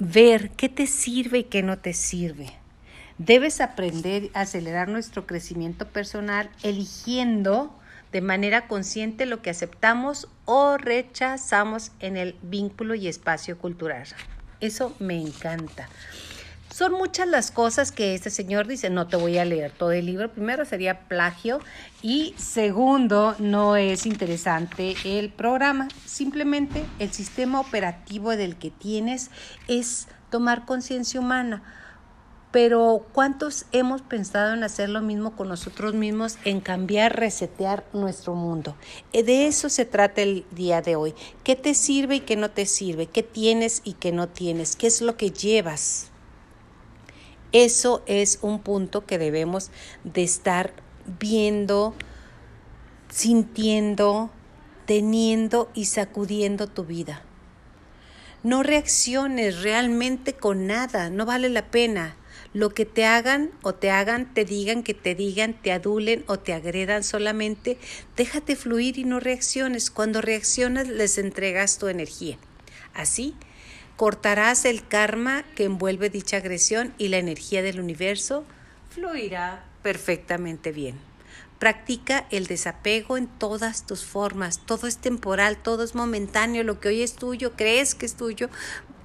ver 0.00 0.50
qué 0.50 0.68
te 0.68 0.88
sirve 0.88 1.38
y 1.38 1.44
qué 1.44 1.62
no 1.62 1.78
te 1.78 1.92
sirve. 1.92 2.50
Debes 3.18 3.60
aprender 3.60 4.28
a 4.34 4.40
acelerar 4.40 4.88
nuestro 4.88 5.24
crecimiento 5.24 5.86
personal 5.86 6.50
eligiendo 6.64 7.77
de 8.12 8.20
manera 8.20 8.68
consciente 8.68 9.26
lo 9.26 9.42
que 9.42 9.50
aceptamos 9.50 10.28
o 10.44 10.78
rechazamos 10.78 11.92
en 12.00 12.16
el 12.16 12.36
vínculo 12.42 12.94
y 12.94 13.08
espacio 13.08 13.58
cultural. 13.58 14.06
Eso 14.60 14.94
me 14.98 15.20
encanta. 15.20 15.88
Son 16.78 16.92
muchas 16.92 17.26
las 17.26 17.50
cosas 17.50 17.90
que 17.90 18.14
este 18.14 18.30
señor 18.30 18.66
dice, 18.66 18.88
no 18.88 19.08
te 19.08 19.16
voy 19.16 19.38
a 19.38 19.44
leer 19.44 19.72
todo 19.72 19.90
el 19.90 20.06
libro. 20.06 20.30
Primero 20.30 20.64
sería 20.64 21.00
plagio 21.08 21.60
y 22.02 22.34
segundo, 22.36 23.34
no 23.38 23.76
es 23.76 24.06
interesante 24.06 24.94
el 25.04 25.30
programa. 25.30 25.88
Simplemente 26.04 26.84
el 26.98 27.10
sistema 27.12 27.58
operativo 27.58 28.36
del 28.36 28.56
que 28.56 28.70
tienes 28.70 29.30
es 29.66 30.06
tomar 30.30 30.66
conciencia 30.66 31.18
humana. 31.18 31.62
Pero 32.50 33.04
¿cuántos 33.12 33.66
hemos 33.72 34.00
pensado 34.00 34.54
en 34.54 34.64
hacer 34.64 34.88
lo 34.88 35.02
mismo 35.02 35.36
con 35.36 35.48
nosotros 35.48 35.92
mismos, 35.92 36.38
en 36.44 36.60
cambiar, 36.60 37.18
resetear 37.18 37.84
nuestro 37.92 38.34
mundo? 38.34 38.74
Eh, 39.12 39.22
de 39.22 39.46
eso 39.46 39.68
se 39.68 39.84
trata 39.84 40.22
el 40.22 40.46
día 40.50 40.80
de 40.80 40.96
hoy. 40.96 41.14
¿Qué 41.44 41.56
te 41.56 41.74
sirve 41.74 42.16
y 42.16 42.20
qué 42.20 42.36
no 42.36 42.50
te 42.50 42.64
sirve? 42.64 43.06
¿Qué 43.06 43.22
tienes 43.22 43.82
y 43.84 43.92
qué 43.94 44.12
no 44.12 44.28
tienes? 44.28 44.76
¿Qué 44.76 44.86
es 44.86 45.02
lo 45.02 45.18
que 45.18 45.30
llevas? 45.30 46.10
Eso 47.52 48.02
es 48.06 48.38
un 48.40 48.60
punto 48.60 49.04
que 49.04 49.18
debemos 49.18 49.70
de 50.04 50.22
estar 50.22 50.72
viendo, 51.18 51.94
sintiendo, 53.10 54.30
teniendo 54.86 55.70
y 55.74 55.84
sacudiendo 55.84 56.66
tu 56.66 56.84
vida. 56.84 57.22
No 58.42 58.62
reacciones 58.62 59.62
realmente 59.62 60.32
con 60.34 60.66
nada, 60.66 61.10
no 61.10 61.26
vale 61.26 61.48
la 61.48 61.70
pena. 61.70 62.16
Lo 62.54 62.70
que 62.70 62.86
te 62.86 63.04
hagan 63.04 63.50
o 63.62 63.74
te 63.74 63.90
hagan, 63.90 64.32
te 64.32 64.44
digan, 64.44 64.82
que 64.82 64.94
te 64.94 65.14
digan, 65.14 65.54
te 65.54 65.72
adulen 65.72 66.24
o 66.26 66.38
te 66.38 66.52
agredan 66.54 67.04
solamente, 67.04 67.78
déjate 68.16 68.56
fluir 68.56 68.98
y 68.98 69.04
no 69.04 69.20
reacciones. 69.20 69.90
Cuando 69.90 70.20
reaccionas 70.22 70.88
les 70.88 71.18
entregas 71.18 71.78
tu 71.78 71.88
energía. 71.88 72.38
Así 72.94 73.34
cortarás 73.96 74.64
el 74.64 74.86
karma 74.86 75.44
que 75.56 75.64
envuelve 75.64 76.08
dicha 76.08 76.36
agresión 76.36 76.94
y 76.98 77.08
la 77.08 77.18
energía 77.18 77.62
del 77.62 77.80
universo 77.80 78.44
fluirá 78.90 79.64
perfectamente 79.82 80.72
bien. 80.72 80.96
Practica 81.58 82.26
el 82.30 82.46
desapego 82.46 83.16
en 83.16 83.26
todas 83.26 83.84
tus 83.84 84.04
formas. 84.04 84.60
Todo 84.64 84.86
es 84.86 84.98
temporal, 84.98 85.56
todo 85.60 85.82
es 85.82 85.96
momentáneo. 85.96 86.62
Lo 86.62 86.78
que 86.78 86.88
hoy 86.88 87.02
es 87.02 87.14
tuyo, 87.14 87.54
crees 87.56 87.96
que 87.96 88.06
es 88.06 88.14
tuyo, 88.14 88.48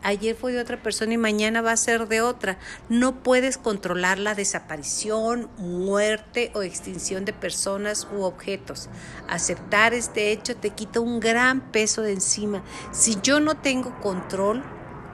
ayer 0.03 0.35
fue 0.35 0.53
de 0.53 0.59
otra 0.59 0.81
persona 0.81 1.13
y 1.13 1.17
mañana 1.17 1.61
va 1.61 1.71
a 1.71 1.77
ser 1.77 2.07
de 2.07 2.21
otra. 2.21 2.57
No 2.89 3.23
puedes 3.23 3.57
controlar 3.57 4.19
la 4.19 4.35
desaparición, 4.35 5.49
muerte 5.57 6.51
o 6.53 6.61
extinción 6.61 7.25
de 7.25 7.33
personas 7.33 8.07
u 8.15 8.21
objetos. 8.21 8.89
Aceptar 9.27 9.93
este 9.93 10.31
hecho 10.31 10.55
te 10.55 10.69
quita 10.69 10.99
un 10.99 11.19
gran 11.19 11.71
peso 11.71 12.01
de 12.01 12.13
encima. 12.13 12.63
Si 12.91 13.17
yo 13.23 13.39
no 13.39 13.55
tengo 13.55 13.99
control, 14.01 14.63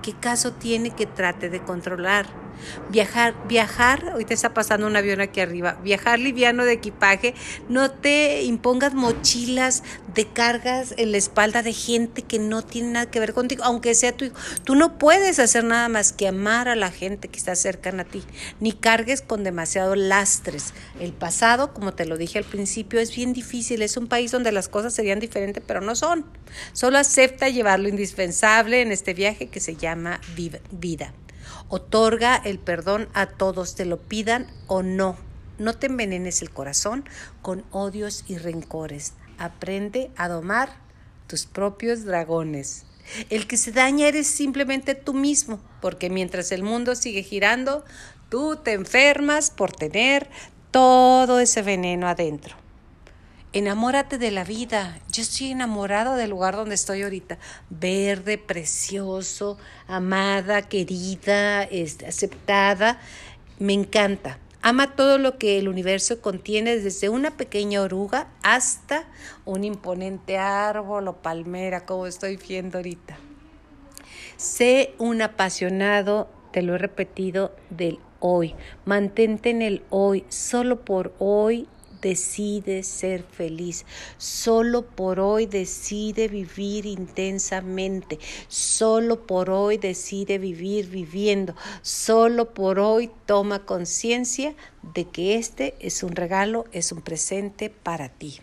¿qué 0.01 0.13
caso 0.13 0.53
tiene 0.53 0.91
que 0.91 1.05
trate 1.05 1.49
de 1.49 1.63
controlar? 1.63 2.48
Viajar, 2.89 3.35
viajar, 3.47 4.13
hoy 4.15 4.25
te 4.25 4.33
está 4.33 4.53
pasando 4.53 4.87
un 4.87 4.95
avión 4.95 5.21
aquí 5.21 5.39
arriba, 5.39 5.77
viajar 5.83 6.19
liviano 6.19 6.65
de 6.65 6.73
equipaje, 6.73 7.33
no 7.67 7.91
te 7.91 8.43
impongas 8.43 8.93
mochilas 8.93 9.83
de 10.13 10.27
cargas 10.27 10.93
en 10.97 11.11
la 11.11 11.17
espalda 11.17 11.63
de 11.63 11.73
gente 11.73 12.21
que 12.21 12.39
no 12.39 12.63
tiene 12.63 12.91
nada 12.91 13.11
que 13.11 13.19
ver 13.19 13.33
contigo, 13.33 13.63
aunque 13.63 13.95
sea 13.95 14.15
tu 14.15 14.25
hijo. 14.25 14.35
Tú 14.63 14.75
no 14.75 14.97
puedes 14.97 15.39
hacer 15.39 15.63
nada 15.63 15.89
más 15.89 16.13
que 16.13 16.27
amar 16.27 16.67
a 16.67 16.75
la 16.75 16.91
gente 16.91 17.27
que 17.27 17.37
está 17.37 17.55
cercana 17.55 18.03
a 18.03 18.05
ti, 18.05 18.23
ni 18.59 18.71
cargues 18.73 19.21
con 19.21 19.43
demasiado 19.43 19.95
lastres. 19.95 20.73
El 20.99 21.13
pasado, 21.13 21.73
como 21.73 21.93
te 21.93 22.05
lo 22.05 22.17
dije 22.17 22.39
al 22.39 22.45
principio, 22.45 22.99
es 22.99 23.15
bien 23.15 23.33
difícil, 23.33 23.81
es 23.81 23.97
un 23.97 24.07
país 24.07 24.31
donde 24.31 24.51
las 24.51 24.67
cosas 24.69 24.93
serían 24.93 25.19
diferentes, 25.19 25.63
pero 25.65 25.81
no 25.81 25.95
son. 25.95 26.25
Solo 26.73 26.97
acepta 26.97 27.49
llevar 27.49 27.79
lo 27.79 27.89
indispensable 27.89 28.81
en 28.81 28.91
este 28.91 29.13
viaje 29.13 29.47
que 29.47 29.59
se 29.59 29.75
llama 29.75 30.19
vida. 30.35 31.13
Otorga 31.71 32.35
el 32.35 32.57
perdón 32.57 33.09
a 33.13 33.27
todos, 33.27 33.75
te 33.75 33.85
lo 33.85 34.01
pidan 34.01 34.47
o 34.65 34.81
no. 34.81 35.15
No 35.59 35.75
te 35.75 35.85
envenenes 35.85 36.41
el 36.41 36.49
corazón 36.49 37.07
con 37.43 37.63
odios 37.69 38.25
y 38.27 38.39
rencores. 38.39 39.13
Aprende 39.37 40.09
a 40.17 40.27
domar 40.27 40.69
tus 41.27 41.45
propios 41.45 42.05
dragones. 42.05 42.85
El 43.29 43.45
que 43.45 43.55
se 43.55 43.71
daña 43.71 44.07
eres 44.07 44.25
simplemente 44.25 44.95
tú 44.95 45.13
mismo, 45.13 45.59
porque 45.79 46.09
mientras 46.09 46.51
el 46.51 46.63
mundo 46.63 46.95
sigue 46.95 47.21
girando, 47.21 47.85
tú 48.29 48.55
te 48.55 48.73
enfermas 48.73 49.51
por 49.51 49.71
tener 49.71 50.27
todo 50.71 51.39
ese 51.39 51.61
veneno 51.61 52.07
adentro. 52.07 52.55
Enamórate 53.51 54.19
de 54.19 54.29
la 54.29 54.43
vida. 54.43 54.99
Yo 55.11 55.23
estoy 55.23 55.49
enamorado 55.49 56.15
del 56.15 56.29
lugar 56.29 56.55
donde 56.55 56.75
estoy 56.75 57.01
ahorita. 57.01 57.39
Verde, 57.71 58.37
precioso, 58.37 59.57
amada, 59.87 60.61
querida, 60.61 61.63
este, 61.63 62.05
aceptada. 62.05 62.99
Me 63.57 63.73
encanta. 63.73 64.37
Ama 64.61 64.95
todo 64.95 65.17
lo 65.17 65.39
que 65.39 65.57
el 65.57 65.67
universo 65.67 66.21
contiene, 66.21 66.77
desde 66.77 67.09
una 67.09 67.37
pequeña 67.37 67.81
oruga 67.81 68.27
hasta 68.43 69.05
un 69.45 69.63
imponente 69.63 70.37
árbol 70.37 71.07
o 71.07 71.15
palmera, 71.23 71.87
como 71.87 72.05
estoy 72.05 72.37
viendo 72.37 72.77
ahorita. 72.77 73.17
Sé 74.37 74.93
un 74.99 75.23
apasionado, 75.23 76.29
te 76.51 76.61
lo 76.61 76.75
he 76.75 76.77
repetido, 76.77 77.55
del 77.71 77.97
hoy. 78.19 78.53
Mantente 78.85 79.49
en 79.49 79.63
el 79.63 79.83
hoy, 79.89 80.23
solo 80.29 80.85
por 80.85 81.15
hoy 81.17 81.67
decide 82.01 82.83
ser 82.83 83.23
feliz. 83.23 83.85
Solo 84.17 84.85
por 84.85 85.19
hoy 85.19 85.45
decide 85.45 86.27
vivir 86.27 86.85
intensamente. 86.85 88.19
Solo 88.47 89.25
por 89.25 89.49
hoy 89.49 89.77
decide 89.77 90.37
vivir 90.37 90.87
viviendo. 90.87 91.55
Solo 91.81 92.53
por 92.53 92.79
hoy 92.79 93.11
toma 93.25 93.65
conciencia 93.65 94.55
de 94.93 95.05
que 95.05 95.35
este 95.35 95.75
es 95.79 96.03
un 96.03 96.15
regalo, 96.15 96.65
es 96.71 96.91
un 96.91 97.01
presente 97.01 97.69
para 97.69 98.09
ti. 98.09 98.41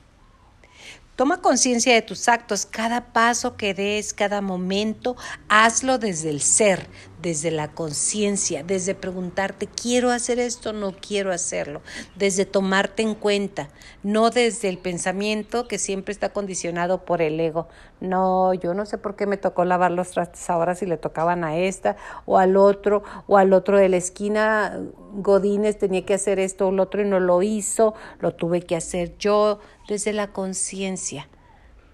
Toma 1.16 1.40
conciencia 1.40 1.94
de 1.94 2.02
tus 2.02 2.28
actos, 2.28 2.66
cada 2.66 3.14
paso 3.14 3.56
que 3.56 3.72
des, 3.72 4.12
cada 4.12 4.42
momento, 4.42 5.16
hazlo 5.48 5.96
desde 5.96 6.28
el 6.28 6.42
ser, 6.42 6.86
desde 7.20 7.50
la 7.50 7.68
conciencia, 7.68 8.62
desde 8.62 8.94
preguntarte, 8.94 9.66
¿quiero 9.66 10.10
hacer 10.10 10.38
esto? 10.38 10.72
No 10.72 10.92
quiero 10.92 11.32
hacerlo, 11.32 11.80
desde 12.14 12.44
tomarte 12.44 13.02
en 13.02 13.14
cuenta, 13.14 13.70
no 14.02 14.30
desde 14.30 14.68
el 14.68 14.78
pensamiento 14.78 15.66
que 15.66 15.78
siempre 15.78 16.12
está 16.12 16.32
condicionado 16.32 17.04
por 17.04 17.22
el 17.22 17.40
ego. 17.40 17.68
No, 18.00 18.52
yo 18.54 18.74
no 18.74 18.84
sé 18.84 18.98
por 18.98 19.16
qué 19.16 19.26
me 19.26 19.38
tocó 19.38 19.64
lavar 19.64 19.90
los 19.92 20.10
trastes 20.10 20.48
ahora 20.50 20.74
si 20.74 20.86
le 20.86 20.98
tocaban 20.98 21.44
a 21.44 21.56
esta 21.56 21.96
o 22.26 22.38
al 22.38 22.56
otro 22.56 23.02
o 23.26 23.38
al 23.38 23.52
otro 23.52 23.78
de 23.78 23.88
la 23.88 23.96
esquina. 23.96 24.78
Godínez 25.14 25.78
tenía 25.78 26.04
que 26.04 26.14
hacer 26.14 26.38
esto 26.38 26.68
o 26.68 26.72
lo 26.72 26.82
otro 26.82 27.00
y 27.00 27.06
no 27.06 27.20
lo 27.20 27.42
hizo, 27.42 27.94
lo 28.20 28.34
tuve 28.34 28.62
que 28.62 28.76
hacer 28.76 29.16
yo 29.18 29.60
desde 29.88 30.12
la 30.12 30.28
conciencia, 30.32 31.28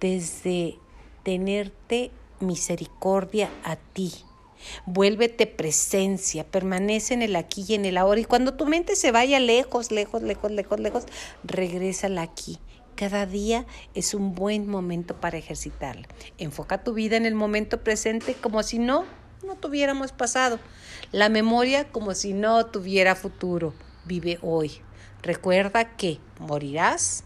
desde 0.00 0.78
tenerte 1.22 2.10
misericordia 2.40 3.48
a 3.62 3.76
ti 3.76 4.12
Vuélvete 4.86 5.46
presencia, 5.46 6.44
permanece 6.44 7.14
en 7.14 7.22
el 7.22 7.36
aquí 7.36 7.64
y 7.68 7.74
en 7.74 7.84
el 7.84 7.96
ahora. 7.96 8.20
Y 8.20 8.24
cuando 8.24 8.54
tu 8.54 8.66
mente 8.66 8.96
se 8.96 9.12
vaya 9.12 9.40
lejos, 9.40 9.90
lejos, 9.90 10.22
lejos, 10.22 10.50
lejos, 10.50 10.80
lejos, 10.80 11.04
regrésala 11.44 12.22
aquí. 12.22 12.58
Cada 12.94 13.26
día 13.26 13.66
es 13.94 14.14
un 14.14 14.34
buen 14.34 14.68
momento 14.68 15.18
para 15.20 15.38
ejercitarla. 15.38 16.06
Enfoca 16.38 16.84
tu 16.84 16.92
vida 16.92 17.16
en 17.16 17.26
el 17.26 17.34
momento 17.34 17.82
presente 17.82 18.34
como 18.34 18.62
si 18.62 18.78
no, 18.78 19.06
no 19.44 19.56
tuviéramos 19.56 20.12
pasado. 20.12 20.60
La 21.10 21.28
memoria 21.28 21.90
como 21.90 22.14
si 22.14 22.32
no 22.32 22.66
tuviera 22.66 23.16
futuro. 23.16 23.74
Vive 24.04 24.38
hoy. 24.42 24.80
Recuerda 25.22 25.96
que 25.96 26.18
morirás. 26.38 27.24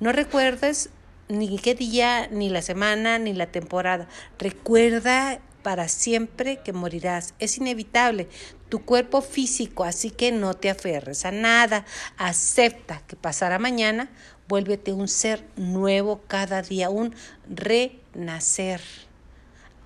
No 0.00 0.12
recuerdes 0.12 0.90
ni 1.28 1.58
qué 1.58 1.74
día, 1.74 2.28
ni 2.28 2.50
la 2.50 2.62
semana, 2.62 3.18
ni 3.18 3.32
la 3.32 3.46
temporada. 3.46 4.08
Recuerda 4.38 5.40
para 5.66 5.88
siempre 5.88 6.60
que 6.62 6.72
morirás. 6.72 7.34
Es 7.40 7.58
inevitable 7.58 8.28
tu 8.68 8.84
cuerpo 8.84 9.20
físico, 9.20 9.82
así 9.82 10.12
que 10.12 10.30
no 10.30 10.54
te 10.54 10.70
aferres 10.70 11.24
a 11.24 11.32
nada. 11.32 11.84
Acepta 12.18 13.02
que 13.08 13.16
pasará 13.16 13.58
mañana, 13.58 14.08
vuélvete 14.46 14.92
un 14.92 15.08
ser 15.08 15.44
nuevo 15.56 16.20
cada 16.28 16.62
día, 16.62 16.88
un 16.88 17.16
renacer. 17.48 18.80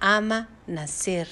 Ama 0.01 0.51
nacer, 0.67 1.29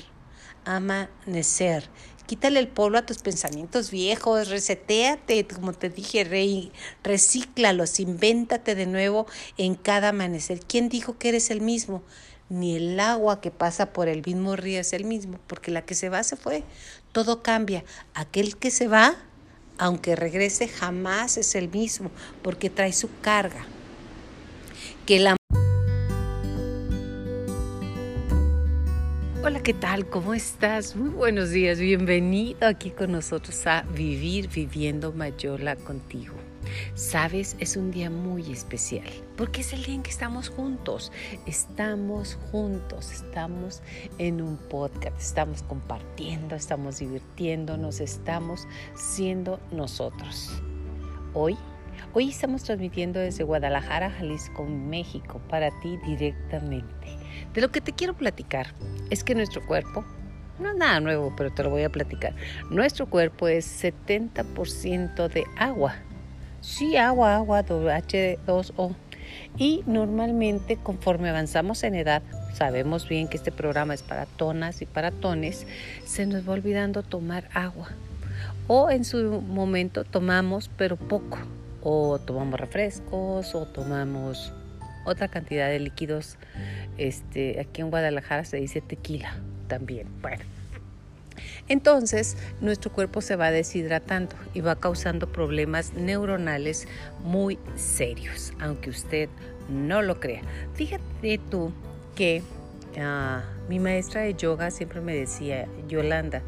ama 0.64 1.10
nacer. 1.26 1.90
Quítale 2.24 2.58
el 2.58 2.68
polvo 2.68 2.96
a 2.96 3.04
tus 3.04 3.18
pensamientos 3.18 3.90
viejos, 3.90 4.48
resetéate, 4.48 5.46
como 5.46 5.74
te 5.74 5.90
dije, 5.90 6.24
re, 6.24 6.72
recíclalos, 7.02 8.00
invéntate 8.00 8.74
de 8.74 8.86
nuevo 8.86 9.26
en 9.58 9.74
cada 9.74 10.08
amanecer. 10.08 10.60
¿Quién 10.60 10.88
dijo 10.88 11.18
que 11.18 11.28
eres 11.28 11.50
el 11.50 11.60
mismo? 11.60 12.02
Ni 12.48 12.76
el 12.76 12.98
agua 12.98 13.40
que 13.40 13.50
pasa 13.50 13.92
por 13.92 14.08
el 14.08 14.22
mismo 14.24 14.56
río 14.56 14.80
es 14.80 14.92
el 14.92 15.04
mismo, 15.04 15.38
porque 15.46 15.70
la 15.70 15.82
que 15.82 15.94
se 15.94 16.08
va 16.08 16.22
se 16.22 16.36
fue. 16.36 16.64
Todo 17.12 17.42
cambia. 17.42 17.84
Aquel 18.14 18.56
que 18.56 18.70
se 18.70 18.88
va, 18.88 19.16
aunque 19.76 20.16
regrese, 20.16 20.68
jamás 20.68 21.36
es 21.36 21.54
el 21.54 21.68
mismo, 21.68 22.10
porque 22.42 22.70
trae 22.70 22.92
su 22.92 23.08
carga. 23.20 23.66
Que 25.06 25.18
la 25.18 25.36
Hola, 29.44 29.62
¿qué 29.62 29.72
tal? 29.72 30.06
¿Cómo 30.08 30.34
estás? 30.34 30.96
Muy 30.96 31.10
buenos 31.10 31.50
días. 31.50 31.78
Bienvenido 31.78 32.66
aquí 32.66 32.90
con 32.90 33.12
nosotros 33.12 33.66
a 33.66 33.82
Vivir 33.82 34.48
Viviendo 34.48 35.12
Mayola 35.12 35.76
contigo. 35.76 36.34
Sabes, 36.94 37.56
es 37.60 37.76
un 37.76 37.90
día 37.90 38.10
muy 38.10 38.50
especial 38.50 39.06
porque 39.36 39.60
es 39.60 39.72
el 39.72 39.84
día 39.84 39.94
en 39.94 40.02
que 40.02 40.10
estamos 40.10 40.48
juntos. 40.48 41.12
Estamos 41.46 42.38
juntos, 42.50 43.12
estamos 43.12 43.82
en 44.18 44.42
un 44.42 44.56
podcast, 44.56 45.18
estamos 45.18 45.62
compartiendo, 45.62 46.56
estamos 46.56 46.98
divirtiéndonos, 46.98 48.00
estamos 48.00 48.66
siendo 48.94 49.60
nosotros. 49.70 50.50
Hoy, 51.34 51.56
hoy 52.14 52.30
estamos 52.30 52.64
transmitiendo 52.64 53.20
desde 53.20 53.44
Guadalajara, 53.44 54.10
Jalisco, 54.10 54.64
México, 54.64 55.40
para 55.48 55.70
ti 55.80 55.98
directamente. 56.04 57.16
De 57.54 57.60
lo 57.60 57.70
que 57.70 57.80
te 57.80 57.92
quiero 57.92 58.14
platicar 58.14 58.74
es 59.10 59.22
que 59.22 59.34
nuestro 59.34 59.64
cuerpo 59.66 60.04
no 60.58 60.70
es 60.70 60.76
nada 60.76 60.98
nuevo, 60.98 61.32
pero 61.36 61.52
te 61.52 61.62
lo 61.62 61.70
voy 61.70 61.84
a 61.84 61.90
platicar. 61.90 62.34
Nuestro 62.70 63.06
cuerpo 63.06 63.46
es 63.46 63.84
70% 63.84 65.28
de 65.28 65.44
agua 65.56 65.94
Sí, 66.60 66.96
agua, 66.96 67.36
agua, 67.36 67.62
H2O. 67.64 68.94
Y 69.56 69.82
normalmente 69.86 70.76
conforme 70.76 71.30
avanzamos 71.30 71.82
en 71.82 71.94
edad, 71.94 72.22
sabemos 72.54 73.08
bien 73.08 73.28
que 73.28 73.36
este 73.36 73.52
programa 73.52 73.94
es 73.94 74.02
para 74.02 74.26
tonas 74.26 74.82
y 74.82 74.86
para 74.86 75.10
tones, 75.10 75.66
se 76.04 76.26
nos 76.26 76.48
va 76.48 76.52
olvidando 76.52 77.02
tomar 77.02 77.48
agua. 77.54 77.88
O 78.66 78.90
en 78.90 79.04
su 79.04 79.40
momento 79.40 80.04
tomamos, 80.04 80.70
pero 80.76 80.96
poco. 80.96 81.38
O 81.82 82.18
tomamos 82.18 82.60
refrescos, 82.60 83.54
o 83.54 83.66
tomamos 83.66 84.52
otra 85.04 85.28
cantidad 85.28 85.68
de 85.68 85.80
líquidos. 85.80 86.36
Este, 86.98 87.60
aquí 87.60 87.80
en 87.80 87.90
Guadalajara 87.90 88.44
se 88.44 88.58
dice 88.58 88.80
tequila 88.80 89.34
también. 89.68 90.06
Bueno, 90.20 90.44
entonces, 91.66 92.36
nuestro 92.60 92.92
cuerpo 92.92 93.20
se 93.20 93.36
va 93.36 93.50
deshidratando 93.50 94.36
y 94.54 94.60
va 94.60 94.76
causando 94.76 95.30
problemas 95.32 95.94
neuronales 95.94 96.86
muy 97.22 97.58
serios, 97.76 98.52
aunque 98.60 98.90
usted 98.90 99.28
no 99.68 100.02
lo 100.02 100.20
crea. 100.20 100.42
Fíjate 100.74 101.40
tú 101.50 101.72
que 102.14 102.42
ah, 102.98 103.42
mi 103.68 103.78
maestra 103.78 104.22
de 104.22 104.34
yoga 104.34 104.70
siempre 104.70 105.00
me 105.00 105.14
decía, 105.14 105.68
Yolanda, 105.88 106.42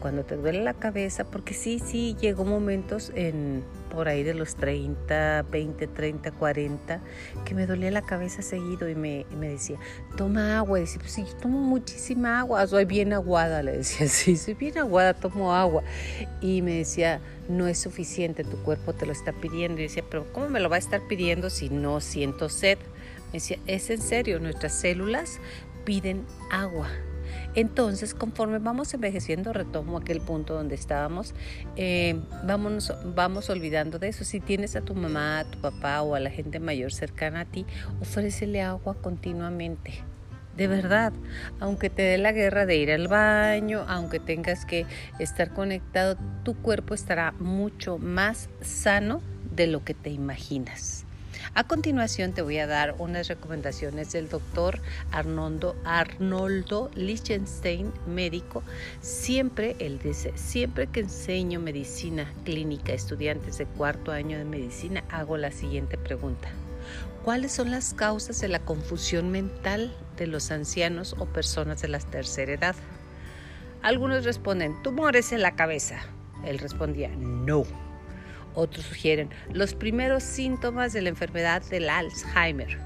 cuando 0.00 0.24
te 0.24 0.36
duele 0.36 0.62
la 0.62 0.74
cabeza, 0.74 1.24
porque 1.24 1.54
sí, 1.54 1.78
sí, 1.78 2.16
llegó 2.20 2.44
momentos 2.44 3.12
en 3.14 3.62
por 3.92 4.08
ahí 4.08 4.22
de 4.22 4.34
los 4.34 4.56
30, 4.56 5.46
20, 5.50 5.86
30, 5.86 6.30
40, 6.32 7.00
que 7.44 7.54
me 7.54 7.66
dolía 7.66 7.90
la 7.90 8.02
cabeza 8.02 8.40
seguido 8.40 8.88
y 8.88 8.94
me, 8.94 9.26
decía, 9.38 9.78
toma 10.16 10.58
agua. 10.58 10.78
Y 10.78 10.82
decía, 10.82 10.98
pues 11.00 11.12
sí, 11.12 11.24
tomo 11.40 11.60
muchísima 11.60 12.40
agua, 12.40 12.66
soy 12.66 12.86
bien 12.86 13.12
aguada. 13.12 13.62
Le 13.62 13.78
decía, 13.78 14.08
sí, 14.08 14.36
soy 14.36 14.54
bien 14.54 14.78
aguada, 14.78 15.14
tomo 15.14 15.54
agua. 15.54 15.82
Y 16.40 16.62
me 16.62 16.78
decía, 16.78 17.20
no 17.48 17.68
es 17.68 17.78
suficiente, 17.78 18.44
tu 18.44 18.56
cuerpo 18.62 18.94
te 18.94 19.06
lo 19.06 19.12
está 19.12 19.32
pidiendo. 19.32 19.80
Y 19.80 19.84
decía, 19.84 20.04
pero 20.08 20.26
¿cómo 20.32 20.48
me 20.48 20.60
lo 20.60 20.70
va 20.70 20.76
a 20.76 20.80
estar 20.80 21.00
pidiendo 21.06 21.50
si 21.50 21.68
no 21.68 22.00
siento 22.00 22.48
sed? 22.48 22.78
Me 23.26 23.34
decía, 23.34 23.58
es 23.66 23.90
en 23.90 24.00
serio, 24.00 24.40
nuestras 24.40 24.72
células 24.72 25.38
piden 25.84 26.24
agua. 26.50 26.88
Entonces, 27.54 28.14
conforme 28.14 28.58
vamos 28.58 28.94
envejeciendo, 28.94 29.52
retomo 29.52 29.98
aquel 29.98 30.20
punto 30.20 30.54
donde 30.54 30.74
estábamos, 30.74 31.34
eh, 31.76 32.18
vamos 32.44 33.50
olvidando 33.50 33.98
de 33.98 34.08
eso. 34.08 34.24
Si 34.24 34.40
tienes 34.40 34.74
a 34.76 34.80
tu 34.80 34.94
mamá, 34.94 35.40
a 35.40 35.44
tu 35.44 35.58
papá 35.60 36.02
o 36.02 36.14
a 36.14 36.20
la 36.20 36.30
gente 36.30 36.60
mayor 36.60 36.92
cercana 36.92 37.40
a 37.40 37.44
ti, 37.44 37.66
ofrécele 38.00 38.62
agua 38.62 38.94
continuamente. 38.94 39.92
De 40.56 40.66
verdad, 40.66 41.14
aunque 41.60 41.88
te 41.88 42.02
dé 42.02 42.18
la 42.18 42.32
guerra 42.32 42.66
de 42.66 42.76
ir 42.76 42.92
al 42.92 43.08
baño, 43.08 43.84
aunque 43.88 44.20
tengas 44.20 44.66
que 44.66 44.84
estar 45.18 45.54
conectado, 45.54 46.18
tu 46.42 46.54
cuerpo 46.54 46.92
estará 46.92 47.32
mucho 47.38 47.96
más 47.96 48.50
sano 48.60 49.22
de 49.54 49.66
lo 49.66 49.82
que 49.82 49.94
te 49.94 50.10
imaginas. 50.10 51.06
A 51.54 51.64
continuación 51.64 52.32
te 52.32 52.40
voy 52.40 52.58
a 52.60 52.66
dar 52.66 52.94
unas 52.98 53.28
recomendaciones 53.28 54.10
del 54.12 54.30
doctor 54.30 54.80
Arnoldo, 55.10 55.76
Arnoldo 55.84 56.90
Lichtenstein, 56.94 57.92
médico. 58.06 58.62
Siempre, 59.02 59.76
él 59.78 59.98
dice, 59.98 60.32
siempre 60.34 60.86
que 60.86 61.00
enseño 61.00 61.60
medicina 61.60 62.32
clínica 62.44 62.92
a 62.92 62.94
estudiantes 62.94 63.58
de 63.58 63.66
cuarto 63.66 64.12
año 64.12 64.38
de 64.38 64.46
medicina, 64.46 65.04
hago 65.10 65.36
la 65.36 65.50
siguiente 65.50 65.98
pregunta. 65.98 66.48
¿Cuáles 67.22 67.52
son 67.52 67.70
las 67.70 67.92
causas 67.92 68.40
de 68.40 68.48
la 68.48 68.60
confusión 68.60 69.30
mental 69.30 69.94
de 70.16 70.28
los 70.28 70.50
ancianos 70.50 71.14
o 71.18 71.26
personas 71.26 71.82
de 71.82 71.88
la 71.88 71.98
tercera 71.98 72.54
edad? 72.54 72.76
Algunos 73.82 74.24
responden, 74.24 74.82
tumores 74.82 75.32
en 75.32 75.42
la 75.42 75.54
cabeza. 75.54 76.00
Él 76.46 76.58
respondía, 76.58 77.10
no 77.10 77.91
otros 78.54 78.86
sugieren 78.86 79.30
los 79.52 79.74
primeros 79.74 80.22
síntomas 80.22 80.92
de 80.92 81.02
la 81.02 81.08
enfermedad 81.08 81.62
del 81.62 81.88
Alzheimer. 81.88 82.78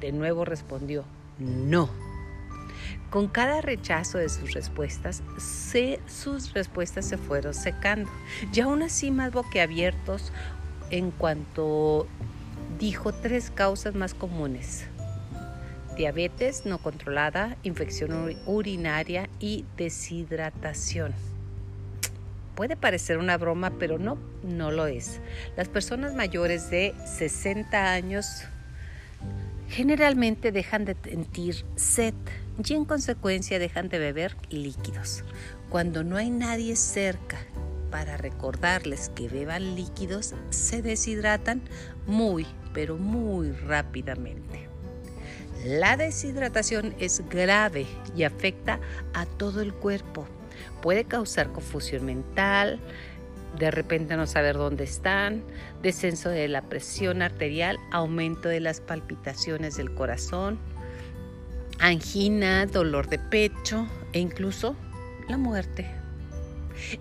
De 0.00 0.12
nuevo 0.12 0.44
respondió, 0.44 1.04
no. 1.38 1.88
Con 3.10 3.28
cada 3.28 3.60
rechazo 3.60 4.18
de 4.18 4.28
sus 4.28 4.52
respuestas, 4.52 5.22
sus 6.06 6.52
respuestas 6.52 7.06
se 7.06 7.16
fueron 7.16 7.54
secando, 7.54 8.10
y 8.52 8.60
aún 8.60 8.82
así 8.82 9.10
más 9.10 9.32
boquiabiertos 9.32 10.32
en 10.90 11.10
cuanto 11.10 12.06
dijo 12.78 13.12
tres 13.12 13.50
causas 13.50 13.94
más 13.94 14.12
comunes. 14.12 14.86
Diabetes 15.96 16.66
no 16.66 16.78
controlada, 16.78 17.56
infección 17.62 18.36
urinaria 18.44 19.30
y 19.40 19.64
deshidratación. 19.76 21.14
Puede 22.56 22.74
parecer 22.74 23.18
una 23.18 23.36
broma, 23.36 23.70
pero 23.78 23.98
no, 23.98 24.18
no 24.42 24.72
lo 24.72 24.86
es. 24.86 25.20
Las 25.56 25.68
personas 25.68 26.14
mayores 26.14 26.70
de 26.70 26.94
60 27.04 27.92
años 27.92 28.42
generalmente 29.68 30.52
dejan 30.52 30.84
de 30.84 30.96
sentir 31.04 31.64
sed 31.76 32.14
y 32.64 32.72
en 32.72 32.84
consecuencia 32.84 33.58
dejan 33.58 33.88
de 33.88 33.98
beber 33.98 34.36
líquidos. 34.48 35.22
Cuando 35.68 36.02
no 36.02 36.16
hay 36.16 36.30
nadie 36.30 36.76
cerca 36.76 37.38
para 37.90 38.16
recordarles 38.16 39.10
que 39.14 39.28
beban 39.28 39.76
líquidos, 39.76 40.34
se 40.50 40.82
deshidratan 40.82 41.62
muy, 42.06 42.46
pero 42.72 42.96
muy 42.96 43.52
rápidamente. 43.52 44.68
La 45.64 45.96
deshidratación 45.96 46.94
es 46.98 47.22
grave 47.28 47.86
y 48.16 48.22
afecta 48.22 48.80
a 49.14 49.26
todo 49.26 49.60
el 49.60 49.74
cuerpo. 49.74 50.26
Puede 50.86 51.02
causar 51.02 51.50
confusión 51.50 52.04
mental, 52.04 52.78
de 53.58 53.72
repente 53.72 54.16
no 54.16 54.28
saber 54.28 54.54
dónde 54.54 54.84
están, 54.84 55.42
descenso 55.82 56.28
de 56.28 56.46
la 56.46 56.62
presión 56.62 57.22
arterial, 57.22 57.76
aumento 57.90 58.48
de 58.48 58.60
las 58.60 58.80
palpitaciones 58.80 59.76
del 59.78 59.92
corazón, 59.92 60.60
angina, 61.80 62.66
dolor 62.66 63.08
de 63.08 63.18
pecho 63.18 63.88
e 64.12 64.20
incluso 64.20 64.76
la 65.28 65.36
muerte. 65.36 65.90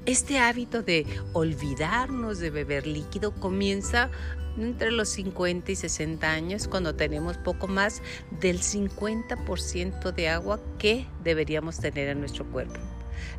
Este 0.08 0.39
hábito 0.39 0.82
de 0.82 1.06
olvidarnos 1.34 2.39
de 2.39 2.50
beber 2.50 2.88
líquido 2.88 3.36
comienza 3.36 4.10
entre 4.58 4.89
los 4.89 5.10
50 5.10 5.71
y 5.71 5.76
60 5.76 6.28
años 6.28 6.67
cuando 6.67 6.95
tenemos 6.95 7.38
poco 7.38 7.67
más 7.67 8.02
del 8.41 8.62
50% 8.62 10.12
de 10.12 10.30
agua 10.30 10.60
que 10.80 11.06
deberíamos 11.24 11.78
tener 11.80 12.10
en 12.10 12.19
nuestro 12.19 12.45
cuerpo. 12.45 12.80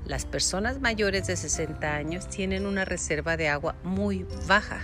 Las 0.07 0.27
personas 0.27 0.81
mayores 0.81 1.27
de 1.27 1.37
60 1.37 1.95
años 1.95 2.29
tienen 2.29 2.67
una 2.67 2.85
reserva 2.85 3.37
de 3.37 3.49
agua 3.49 3.77
muy 3.83 4.27
baja. 4.47 4.81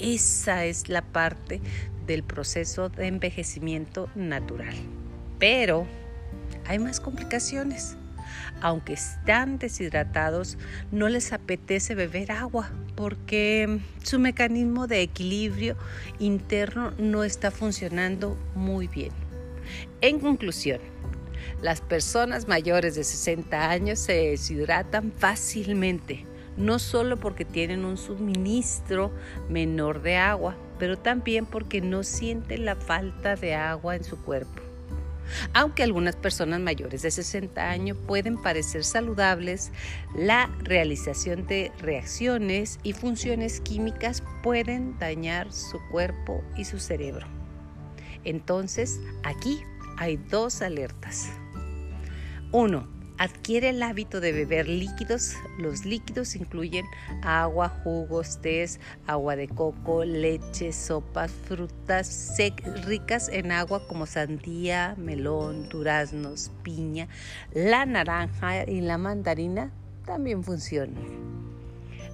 Esa 0.00 0.64
es 0.64 0.88
la 0.88 1.02
parte 1.02 1.60
del 2.06 2.22
proceso 2.22 2.88
de 2.88 3.06
envejecimiento 3.06 4.08
natural. 4.14 4.74
Pero 5.38 5.86
hay 6.66 6.78
más 6.78 7.00
complicaciones. 7.00 7.96
Aunque 8.60 8.94
están 8.94 9.58
deshidratados, 9.58 10.58
no 10.90 11.08
les 11.08 11.32
apetece 11.32 11.94
beber 11.94 12.32
agua 12.32 12.70
porque 12.96 13.80
su 14.02 14.18
mecanismo 14.18 14.86
de 14.86 15.02
equilibrio 15.02 15.76
interno 16.18 16.92
no 16.98 17.24
está 17.24 17.50
funcionando 17.50 18.36
muy 18.54 18.88
bien. 18.88 19.12
En 20.00 20.18
conclusión, 20.18 20.80
las 21.62 21.80
personas 21.80 22.46
mayores 22.46 22.94
de 22.94 23.04
60 23.04 23.70
años 23.70 23.98
se 23.98 24.12
deshidratan 24.12 25.12
fácilmente, 25.12 26.24
no 26.56 26.78
solo 26.78 27.16
porque 27.16 27.44
tienen 27.44 27.84
un 27.84 27.96
suministro 27.96 29.12
menor 29.48 30.02
de 30.02 30.16
agua, 30.16 30.56
pero 30.78 30.96
también 30.96 31.46
porque 31.46 31.80
no 31.80 32.04
sienten 32.04 32.64
la 32.64 32.76
falta 32.76 33.34
de 33.34 33.54
agua 33.54 33.96
en 33.96 34.04
su 34.04 34.16
cuerpo. 34.22 34.62
Aunque 35.52 35.82
algunas 35.82 36.16
personas 36.16 36.60
mayores 36.60 37.02
de 37.02 37.10
60 37.10 37.68
años 37.68 37.98
pueden 38.06 38.40
parecer 38.40 38.84
saludables, 38.84 39.72
la 40.16 40.50
realización 40.60 41.46
de 41.46 41.70
reacciones 41.80 42.78
y 42.82 42.92
funciones 42.92 43.60
químicas 43.60 44.22
pueden 44.42 44.98
dañar 44.98 45.52
su 45.52 45.78
cuerpo 45.90 46.42
y 46.56 46.64
su 46.64 46.78
cerebro. 46.78 47.26
Entonces, 48.24 49.00
aquí 49.22 49.62
hay 49.98 50.16
dos 50.16 50.62
alertas. 50.62 51.30
1. 52.52 52.98
Adquiere 53.18 53.70
el 53.70 53.82
hábito 53.82 54.20
de 54.20 54.32
beber 54.32 54.68
líquidos. 54.68 55.34
Los 55.58 55.84
líquidos 55.84 56.34
incluyen 56.34 56.86
agua, 57.22 57.68
jugos, 57.68 58.40
tés, 58.40 58.80
agua 59.06 59.36
de 59.36 59.48
coco, 59.48 60.04
leche, 60.04 60.72
sopas, 60.72 61.30
frutas 61.30 62.36
ricas 62.86 63.28
en 63.28 63.52
agua 63.52 63.86
como 63.86 64.06
sandía, 64.06 64.94
melón, 64.96 65.68
duraznos, 65.68 66.50
piña. 66.62 67.08
La 67.52 67.84
naranja 67.84 68.64
y 68.64 68.80
la 68.80 68.96
mandarina 68.96 69.72
también 70.06 70.42
funcionan. 70.42 71.04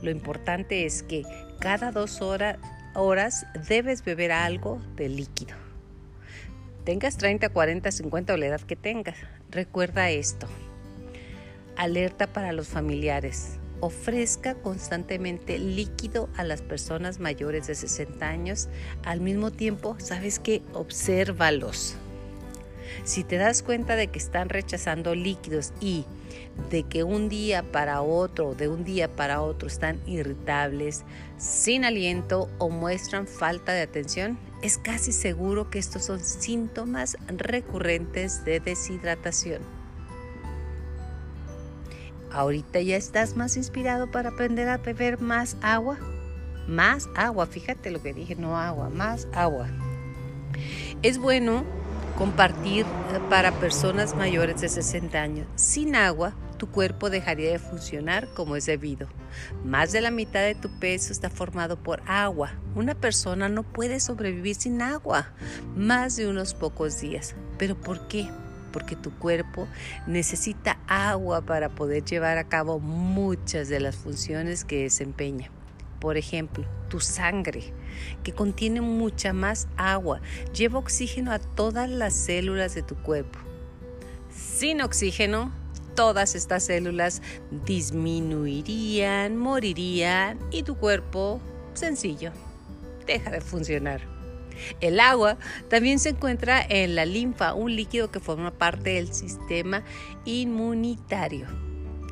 Lo 0.02 0.10
importante 0.10 0.84
es 0.84 1.04
que 1.04 1.22
cada 1.60 1.92
dos 1.92 2.22
horas 2.22 3.46
debes 3.68 4.04
beber 4.04 4.32
algo 4.32 4.80
de 4.96 5.10
líquido. 5.10 5.54
Tengas 6.84 7.16
30, 7.16 7.48
40, 7.48 7.90
50 7.90 8.34
o 8.34 8.36
la 8.36 8.46
edad 8.46 8.60
que 8.60 8.76
tengas. 8.76 9.16
Recuerda 9.54 10.10
esto. 10.10 10.48
Alerta 11.76 12.26
para 12.26 12.52
los 12.52 12.66
familiares. 12.66 13.58
Ofrezca 13.78 14.54
constantemente 14.56 15.58
líquido 15.58 16.28
a 16.36 16.42
las 16.42 16.60
personas 16.60 17.20
mayores 17.20 17.68
de 17.68 17.76
60 17.76 18.26
años. 18.26 18.68
Al 19.04 19.20
mismo 19.20 19.52
tiempo, 19.52 19.96
¿sabes 20.00 20.40
qué? 20.40 20.62
Obsérvalos. 20.72 21.96
Si 23.04 23.24
te 23.24 23.36
das 23.36 23.62
cuenta 23.62 23.96
de 23.96 24.08
que 24.08 24.18
están 24.18 24.48
rechazando 24.48 25.14
líquidos 25.14 25.72
y 25.80 26.04
de 26.70 26.84
que 26.84 27.04
un 27.04 27.28
día 27.28 27.62
para 27.62 28.02
otro, 28.02 28.54
de 28.54 28.68
un 28.68 28.84
día 28.84 29.14
para 29.14 29.42
otro 29.42 29.68
están 29.68 30.00
irritables, 30.06 31.04
sin 31.36 31.84
aliento 31.84 32.48
o 32.58 32.70
muestran 32.70 33.26
falta 33.26 33.72
de 33.72 33.82
atención, 33.82 34.38
es 34.62 34.78
casi 34.78 35.12
seguro 35.12 35.70
que 35.70 35.78
estos 35.78 36.04
son 36.04 36.20
síntomas 36.20 37.16
recurrentes 37.28 38.44
de 38.44 38.60
deshidratación. 38.60 39.62
Ahorita 42.30 42.80
ya 42.80 42.96
estás 42.96 43.36
más 43.36 43.56
inspirado 43.56 44.10
para 44.10 44.30
aprender 44.30 44.68
a 44.68 44.78
beber 44.78 45.20
más 45.20 45.56
agua. 45.62 45.98
Más 46.66 47.08
agua, 47.14 47.46
fíjate 47.46 47.90
lo 47.90 48.02
que 48.02 48.12
dije, 48.12 48.34
no 48.34 48.58
agua, 48.58 48.88
más 48.88 49.28
agua. 49.32 49.68
Es 51.02 51.18
bueno 51.18 51.64
compartir 52.16 52.84
eh, 52.84 53.20
para 53.28 53.52
personas 53.52 54.14
mayores 54.14 54.60
de 54.60 54.68
60 54.68 55.20
años. 55.20 55.46
Sin 55.56 55.96
agua, 55.96 56.34
tu 56.58 56.68
cuerpo 56.68 57.10
dejaría 57.10 57.50
de 57.50 57.58
funcionar 57.58 58.28
como 58.34 58.56
es 58.56 58.66
debido. 58.66 59.08
Más 59.64 59.92
de 59.92 60.00
la 60.00 60.10
mitad 60.10 60.40
de 60.40 60.54
tu 60.54 60.70
peso 60.78 61.12
está 61.12 61.28
formado 61.30 61.76
por 61.76 62.02
agua. 62.06 62.52
Una 62.74 62.94
persona 62.94 63.48
no 63.48 63.62
puede 63.62 64.00
sobrevivir 64.00 64.54
sin 64.54 64.80
agua 64.82 65.32
más 65.76 66.16
de 66.16 66.28
unos 66.28 66.54
pocos 66.54 67.00
días. 67.00 67.34
¿Pero 67.58 67.74
por 67.76 68.06
qué? 68.08 68.28
porque 68.72 68.96
tu 68.96 69.12
cuerpo 69.12 69.68
necesita 70.08 70.78
agua 70.88 71.42
para 71.42 71.68
poder 71.68 72.04
llevar 72.04 72.38
a 72.38 72.48
cabo 72.48 72.80
muchas 72.80 73.68
de 73.68 73.78
las 73.78 73.94
funciones 73.94 74.64
que 74.64 74.82
desempeña. 74.82 75.48
Por 76.04 76.18
ejemplo, 76.18 76.66
tu 76.90 77.00
sangre, 77.00 77.72
que 78.22 78.34
contiene 78.34 78.82
mucha 78.82 79.32
más 79.32 79.68
agua, 79.78 80.20
lleva 80.52 80.78
oxígeno 80.78 81.32
a 81.32 81.38
todas 81.38 81.88
las 81.88 82.12
células 82.12 82.74
de 82.74 82.82
tu 82.82 82.94
cuerpo. 82.94 83.38
Sin 84.28 84.82
oxígeno, 84.82 85.50
todas 85.96 86.34
estas 86.34 86.64
células 86.64 87.22
disminuirían, 87.64 89.38
morirían 89.38 90.38
y 90.50 90.62
tu 90.62 90.76
cuerpo, 90.76 91.40
sencillo, 91.72 92.32
deja 93.06 93.30
de 93.30 93.40
funcionar. 93.40 94.02
El 94.82 95.00
agua 95.00 95.38
también 95.70 95.98
se 95.98 96.10
encuentra 96.10 96.60
en 96.68 96.96
la 96.96 97.06
linfa, 97.06 97.54
un 97.54 97.74
líquido 97.74 98.10
que 98.10 98.20
forma 98.20 98.50
parte 98.50 98.90
del 98.90 99.10
sistema 99.10 99.82
inmunitario 100.26 101.63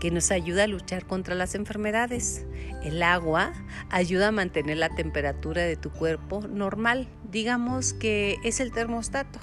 que 0.02 0.10
nos 0.10 0.32
ayuda 0.32 0.64
a 0.64 0.66
luchar 0.66 1.06
contra 1.06 1.36
las 1.36 1.54
enfermedades. 1.54 2.44
El 2.82 3.04
agua 3.04 3.52
ayuda 3.88 4.28
a 4.28 4.32
mantener 4.32 4.78
la 4.78 4.88
temperatura 4.88 5.62
de 5.62 5.76
tu 5.76 5.92
cuerpo 5.92 6.40
normal, 6.48 7.06
digamos 7.30 7.92
que 7.92 8.34
es 8.42 8.58
el 8.58 8.72
termostato. 8.72 9.38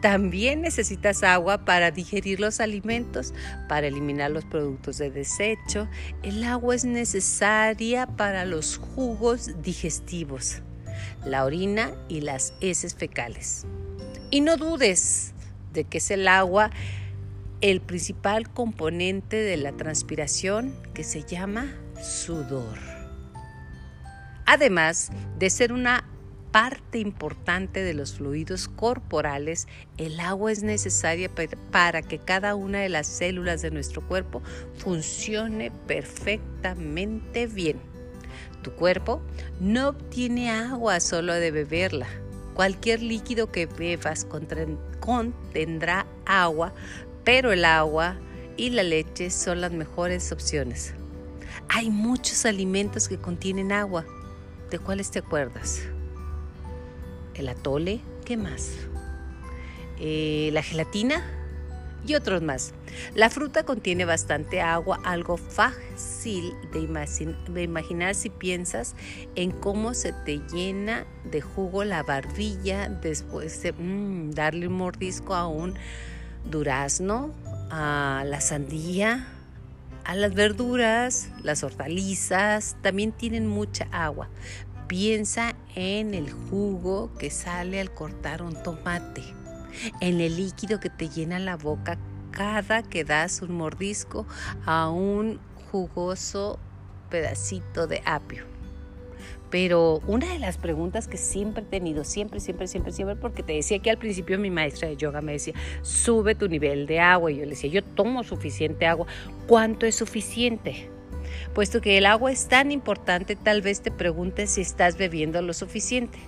También 0.00 0.62
necesitas 0.62 1.22
agua 1.22 1.66
para 1.66 1.90
digerir 1.90 2.40
los 2.40 2.60
alimentos, 2.60 3.34
para 3.68 3.88
eliminar 3.88 4.30
los 4.30 4.46
productos 4.46 4.96
de 4.96 5.10
desecho. 5.10 5.86
El 6.22 6.44
agua 6.44 6.74
es 6.74 6.86
necesaria 6.86 8.06
para 8.06 8.46
los 8.46 8.78
jugos 8.78 9.60
digestivos 9.60 10.62
la 11.26 11.44
orina 11.44 11.92
y 12.08 12.22
las 12.22 12.54
heces 12.62 12.94
fecales. 12.94 13.66
Y 14.30 14.40
no 14.40 14.56
dudes 14.56 15.34
de 15.74 15.84
que 15.84 15.98
es 15.98 16.10
el 16.10 16.26
agua 16.26 16.70
el 17.60 17.80
principal 17.80 18.48
componente 18.50 19.36
de 19.36 19.56
la 19.56 19.72
transpiración 19.72 20.72
que 20.94 21.02
se 21.02 21.24
llama 21.24 21.74
sudor. 22.00 22.78
Además 24.46 25.10
de 25.38 25.50
ser 25.50 25.72
una 25.72 26.04
parte 26.52 26.98
importante 26.98 27.82
de 27.82 27.94
los 27.94 28.14
fluidos 28.14 28.68
corporales, 28.68 29.66
el 29.98 30.20
agua 30.20 30.52
es 30.52 30.62
necesaria 30.62 31.30
para 31.70 32.02
que 32.02 32.18
cada 32.18 32.54
una 32.54 32.80
de 32.80 32.88
las 32.88 33.06
células 33.06 33.60
de 33.60 33.70
nuestro 33.70 34.06
cuerpo 34.06 34.40
funcione 34.76 35.70
perfectamente 35.86 37.46
bien. 37.46 37.78
Tu 38.62 38.72
cuerpo 38.72 39.20
no 39.60 39.88
obtiene 39.88 40.50
agua 40.50 41.00
solo 41.00 41.34
de 41.34 41.50
beberla. 41.50 42.06
Cualquier 42.54 43.02
líquido 43.02 43.52
que 43.52 43.66
bebas 43.66 44.26
contendrá 45.00 46.06
agua, 46.26 46.72
pero 47.28 47.52
el 47.52 47.66
agua 47.66 48.16
y 48.56 48.70
la 48.70 48.82
leche 48.82 49.28
son 49.28 49.60
las 49.60 49.70
mejores 49.70 50.32
opciones. 50.32 50.94
Hay 51.68 51.90
muchos 51.90 52.46
alimentos 52.46 53.06
que 53.06 53.18
contienen 53.18 53.70
agua. 53.70 54.06
¿De 54.70 54.78
cuáles 54.78 55.10
te 55.10 55.18
acuerdas? 55.18 55.82
El 57.34 57.50
atole, 57.50 58.00
¿qué 58.24 58.38
más? 58.38 58.70
Eh, 60.00 60.48
la 60.54 60.62
gelatina, 60.62 61.22
y 62.06 62.14
otros 62.14 62.40
más. 62.40 62.72
La 63.14 63.28
fruta 63.28 63.64
contiene 63.64 64.06
bastante 64.06 64.62
agua, 64.62 64.98
algo 65.04 65.36
fácil 65.36 66.54
de, 66.72 67.62
imaginar 67.62 68.14
si 68.14 68.30
piensas 68.30 68.94
en 69.34 69.50
cómo 69.50 69.92
se 69.92 70.14
te 70.24 70.40
llena 70.50 71.06
de 71.30 71.42
jugo 71.42 71.84
la 71.84 72.02
barbilla 72.02 72.88
después 72.88 73.62
de 73.62 73.72
mm, 73.72 74.30
darle 74.30 74.68
un 74.68 74.74
mordisco 74.74 75.34
a 75.34 75.46
un 75.46 75.74
durazno, 76.50 77.32
a 77.70 78.24
la 78.26 78.40
sandía, 78.40 79.28
a 80.04 80.14
las 80.14 80.34
verduras, 80.34 81.28
las 81.42 81.62
hortalizas, 81.62 82.76
también 82.82 83.12
tienen 83.12 83.46
mucha 83.46 83.88
agua. 83.92 84.28
Piensa 84.86 85.54
en 85.74 86.14
el 86.14 86.30
jugo 86.30 87.12
que 87.18 87.30
sale 87.30 87.80
al 87.80 87.92
cortar 87.92 88.42
un 88.42 88.62
tomate 88.62 89.22
en 90.00 90.20
el 90.20 90.36
líquido 90.36 90.80
que 90.80 90.90
te 90.90 91.08
llena 91.08 91.38
la 91.38 91.56
boca 91.56 91.98
cada 92.30 92.82
que 92.82 93.04
das 93.04 93.42
un 93.42 93.52
mordisco 93.52 94.26
a 94.64 94.88
un 94.88 95.40
jugoso 95.70 96.58
pedacito 97.10 97.86
de 97.86 98.02
apio. 98.04 98.57
Pero 99.50 100.00
una 100.06 100.32
de 100.32 100.38
las 100.38 100.58
preguntas 100.58 101.08
que 101.08 101.16
siempre 101.16 101.62
he 101.62 101.66
tenido, 101.66 102.04
siempre, 102.04 102.40
siempre, 102.40 102.66
siempre, 102.66 102.92
siempre, 102.92 103.16
porque 103.16 103.42
te 103.42 103.54
decía 103.54 103.78
que 103.78 103.90
al 103.90 103.98
principio 103.98 104.38
mi 104.38 104.50
maestra 104.50 104.88
de 104.88 104.96
yoga 104.96 105.22
me 105.22 105.32
decía, 105.32 105.54
sube 105.82 106.34
tu 106.34 106.48
nivel 106.48 106.86
de 106.86 107.00
agua. 107.00 107.30
Y 107.30 107.36
yo 107.36 107.44
le 107.44 107.50
decía, 107.50 107.70
yo 107.70 107.82
tomo 107.82 108.24
suficiente 108.24 108.86
agua. 108.86 109.06
¿Cuánto 109.46 109.86
es 109.86 109.94
suficiente? 109.94 110.90
Puesto 111.54 111.80
que 111.80 111.98
el 111.98 112.06
agua 112.06 112.30
es 112.30 112.48
tan 112.48 112.70
importante, 112.72 113.36
tal 113.36 113.62
vez 113.62 113.80
te 113.80 113.90
preguntes 113.90 114.50
si 114.50 114.60
estás 114.60 114.96
bebiendo 114.96 115.40
lo 115.42 115.52
suficiente. 115.52 116.18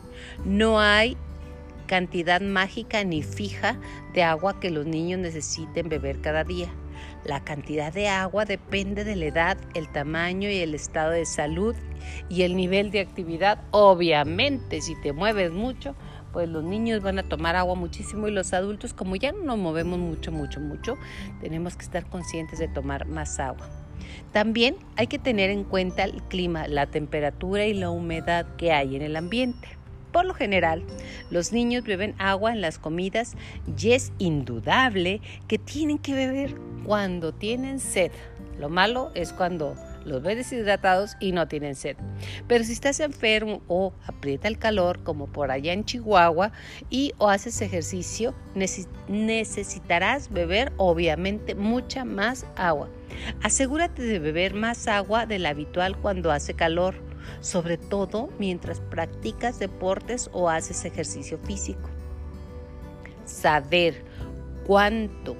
No 0.44 0.80
hay 0.80 1.16
cantidad 1.86 2.40
mágica 2.40 3.02
ni 3.04 3.22
fija 3.22 3.76
de 4.14 4.22
agua 4.22 4.60
que 4.60 4.70
los 4.70 4.86
niños 4.86 5.20
necesiten 5.20 5.88
beber 5.88 6.20
cada 6.20 6.44
día. 6.44 6.68
La 7.24 7.44
cantidad 7.44 7.92
de 7.92 8.08
agua 8.08 8.44
depende 8.44 9.04
de 9.04 9.16
la 9.16 9.26
edad, 9.26 9.58
el 9.74 9.88
tamaño 9.90 10.48
y 10.50 10.58
el 10.58 10.74
estado 10.74 11.10
de 11.10 11.26
salud 11.26 11.74
y 12.28 12.42
el 12.42 12.56
nivel 12.56 12.90
de 12.90 13.00
actividad. 13.00 13.62
Obviamente, 13.70 14.80
si 14.80 14.94
te 15.00 15.12
mueves 15.12 15.52
mucho, 15.52 15.94
pues 16.32 16.48
los 16.48 16.64
niños 16.64 17.02
van 17.02 17.18
a 17.18 17.22
tomar 17.22 17.56
agua 17.56 17.74
muchísimo 17.74 18.28
y 18.28 18.30
los 18.30 18.52
adultos, 18.52 18.94
como 18.94 19.16
ya 19.16 19.32
no 19.32 19.42
nos 19.42 19.58
movemos 19.58 19.98
mucho, 19.98 20.32
mucho, 20.32 20.60
mucho, 20.60 20.96
tenemos 21.40 21.76
que 21.76 21.84
estar 21.84 22.06
conscientes 22.06 22.58
de 22.58 22.68
tomar 22.68 23.06
más 23.06 23.38
agua. 23.40 23.68
También 24.32 24.76
hay 24.96 25.08
que 25.08 25.18
tener 25.18 25.50
en 25.50 25.64
cuenta 25.64 26.04
el 26.04 26.22
clima, 26.22 26.68
la 26.68 26.86
temperatura 26.86 27.66
y 27.66 27.74
la 27.74 27.90
humedad 27.90 28.46
que 28.56 28.72
hay 28.72 28.96
en 28.96 29.02
el 29.02 29.16
ambiente. 29.16 29.79
Por 30.12 30.24
lo 30.24 30.34
general, 30.34 30.82
los 31.30 31.52
niños 31.52 31.84
beben 31.84 32.14
agua 32.18 32.52
en 32.52 32.60
las 32.60 32.78
comidas 32.78 33.36
y 33.78 33.92
es 33.92 34.12
indudable 34.18 35.20
que 35.46 35.58
tienen 35.58 35.98
que 35.98 36.14
beber 36.14 36.54
cuando 36.84 37.32
tienen 37.32 37.78
sed. 37.78 38.10
Lo 38.58 38.68
malo 38.68 39.10
es 39.14 39.32
cuando 39.32 39.76
los 40.04 40.22
ves 40.22 40.36
deshidratados 40.36 41.16
y 41.20 41.32
no 41.32 41.48
tienen 41.48 41.74
sed. 41.74 41.96
Pero 42.46 42.64
si 42.64 42.72
estás 42.72 43.00
enfermo 43.00 43.62
o 43.68 43.92
aprieta 44.06 44.48
el 44.48 44.58
calor, 44.58 45.02
como 45.02 45.26
por 45.26 45.50
allá 45.50 45.72
en 45.72 45.84
Chihuahua, 45.84 46.52
y 46.88 47.12
o 47.18 47.28
haces 47.28 47.60
ejercicio, 47.60 48.34
necesitarás 49.08 50.30
beber 50.30 50.72
obviamente 50.76 51.54
mucha 51.54 52.04
más 52.04 52.46
agua. 52.56 52.88
Asegúrate 53.42 54.02
de 54.02 54.18
beber 54.18 54.54
más 54.54 54.88
agua 54.88 55.26
de 55.26 55.38
la 55.38 55.50
habitual 55.50 55.96
cuando 55.96 56.30
hace 56.30 56.54
calor 56.54 57.09
sobre 57.40 57.76
todo 57.76 58.30
mientras 58.38 58.80
practicas 58.80 59.58
deportes 59.58 60.30
o 60.32 60.48
haces 60.48 60.84
ejercicio 60.84 61.38
físico. 61.38 61.88
Saber 63.24 64.02
cuánto 64.66 65.36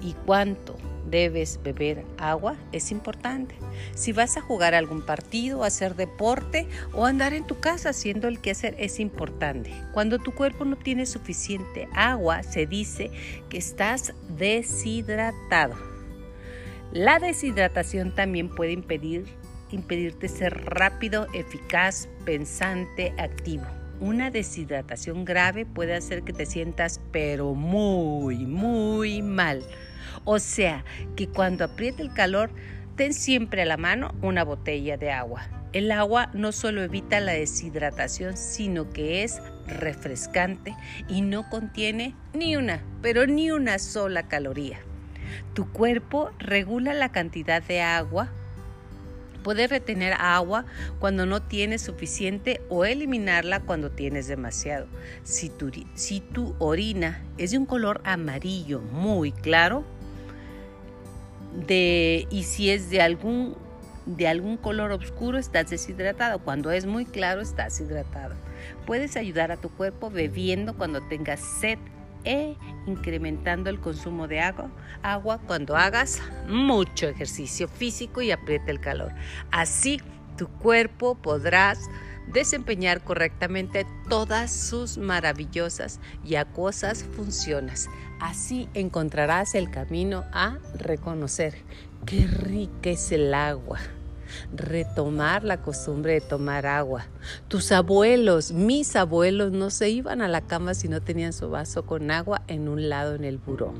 y 0.00 0.14
cuánto 0.26 0.76
debes 1.10 1.60
beber 1.62 2.04
agua 2.18 2.56
es 2.72 2.90
importante. 2.90 3.54
Si 3.94 4.12
vas 4.12 4.36
a 4.36 4.40
jugar 4.40 4.74
algún 4.74 5.02
partido, 5.02 5.64
hacer 5.64 5.94
deporte 5.94 6.66
o 6.92 7.06
andar 7.06 7.32
en 7.32 7.46
tu 7.46 7.60
casa 7.60 7.90
haciendo 7.90 8.28
el 8.28 8.40
quehacer 8.40 8.74
es 8.78 9.00
importante. 9.00 9.72
Cuando 9.92 10.18
tu 10.18 10.32
cuerpo 10.32 10.64
no 10.64 10.76
tiene 10.76 11.06
suficiente 11.06 11.88
agua, 11.94 12.42
se 12.42 12.66
dice 12.66 13.10
que 13.48 13.58
estás 13.58 14.14
deshidratado. 14.36 15.74
La 16.92 17.18
deshidratación 17.18 18.14
también 18.14 18.48
puede 18.48 18.72
impedir 18.72 19.26
impedirte 19.70 20.28
ser 20.28 20.64
rápido, 20.66 21.26
eficaz, 21.32 22.08
pensante, 22.24 23.12
activo. 23.18 23.64
Una 24.00 24.30
deshidratación 24.30 25.24
grave 25.24 25.64
puede 25.64 25.94
hacer 25.94 26.22
que 26.22 26.32
te 26.32 26.44
sientas 26.44 27.00
pero 27.12 27.54
muy, 27.54 28.44
muy 28.44 29.22
mal. 29.22 29.62
O 30.24 30.38
sea, 30.38 30.84
que 31.16 31.28
cuando 31.28 31.64
apriete 31.64 32.02
el 32.02 32.12
calor, 32.12 32.50
ten 32.96 33.14
siempre 33.14 33.62
a 33.62 33.66
la 33.66 33.76
mano 33.76 34.14
una 34.22 34.44
botella 34.44 34.96
de 34.96 35.10
agua. 35.10 35.48
El 35.72 35.90
agua 35.92 36.30
no 36.32 36.52
solo 36.52 36.82
evita 36.82 37.20
la 37.20 37.32
deshidratación, 37.32 38.36
sino 38.36 38.90
que 38.90 39.24
es 39.24 39.40
refrescante 39.66 40.74
y 41.08 41.22
no 41.22 41.48
contiene 41.50 42.14
ni 42.32 42.56
una, 42.56 42.82
pero 43.02 43.26
ni 43.26 43.50
una 43.50 43.78
sola 43.78 44.28
caloría. 44.28 44.78
Tu 45.54 45.70
cuerpo 45.70 46.30
regula 46.38 46.94
la 46.94 47.10
cantidad 47.10 47.62
de 47.62 47.82
agua 47.82 48.30
Puedes 49.46 49.70
retener 49.70 50.12
agua 50.18 50.64
cuando 50.98 51.24
no 51.24 51.40
tienes 51.40 51.80
suficiente 51.80 52.60
o 52.68 52.84
eliminarla 52.84 53.60
cuando 53.60 53.92
tienes 53.92 54.26
demasiado. 54.26 54.88
Si 55.22 55.50
tu, 55.50 56.56
orina 56.58 57.22
es 57.38 57.52
de 57.52 57.58
un 57.58 57.64
color 57.64 58.00
amarillo 58.02 58.80
muy 58.80 59.30
claro 59.30 59.84
y 61.68 62.42
si 62.42 62.70
es 62.70 62.90
de 62.90 63.00
algún, 63.00 63.54
de 64.04 64.26
algún 64.26 64.56
color 64.56 64.90
oscuro 64.90 65.38
estás 65.38 65.70
deshidratado. 65.70 66.40
Cuando 66.40 66.72
es 66.72 66.84
muy 66.84 67.04
claro 67.04 67.40
estás 67.40 67.80
hidratado. 67.80 68.34
Puedes 68.84 69.16
ayudar 69.16 69.52
a 69.52 69.56
tu 69.58 69.68
cuerpo 69.68 70.10
bebiendo 70.10 70.76
cuando 70.76 71.02
tengas 71.02 71.38
sed 71.38 71.78
e 72.26 72.56
incrementando 72.86 73.70
el 73.70 73.80
consumo 73.80 74.28
de 74.28 74.40
agua, 74.40 74.70
agua 75.02 75.38
cuando 75.46 75.76
hagas 75.76 76.20
mucho 76.48 77.08
ejercicio 77.08 77.68
físico 77.68 78.20
y 78.20 78.32
apriete 78.32 78.70
el 78.70 78.80
calor. 78.80 79.12
Así 79.50 80.02
tu 80.36 80.48
cuerpo 80.48 81.14
podrás 81.14 81.78
desempeñar 82.26 83.02
correctamente 83.02 83.86
todas 84.08 84.52
sus 84.52 84.98
maravillosas 84.98 86.00
y 86.24 86.34
acuosas 86.34 87.04
funciones. 87.04 87.88
Así 88.20 88.68
encontrarás 88.74 89.54
el 89.54 89.70
camino 89.70 90.24
a 90.32 90.58
reconocer 90.74 91.54
qué 92.04 92.26
rica 92.26 92.90
es 92.90 93.12
el 93.12 93.32
agua 93.32 93.78
retomar 94.54 95.44
la 95.44 95.62
costumbre 95.62 96.14
de 96.14 96.20
tomar 96.20 96.66
agua. 96.66 97.06
Tus 97.48 97.72
abuelos, 97.72 98.52
mis 98.52 98.96
abuelos, 98.96 99.52
no 99.52 99.70
se 99.70 99.90
iban 99.90 100.22
a 100.22 100.28
la 100.28 100.40
cama 100.40 100.74
si 100.74 100.88
no 100.88 101.00
tenían 101.00 101.32
su 101.32 101.50
vaso 101.50 101.86
con 101.86 102.10
agua 102.10 102.42
en 102.48 102.68
un 102.68 102.88
lado 102.88 103.14
en 103.14 103.24
el 103.24 103.38
buró. 103.38 103.74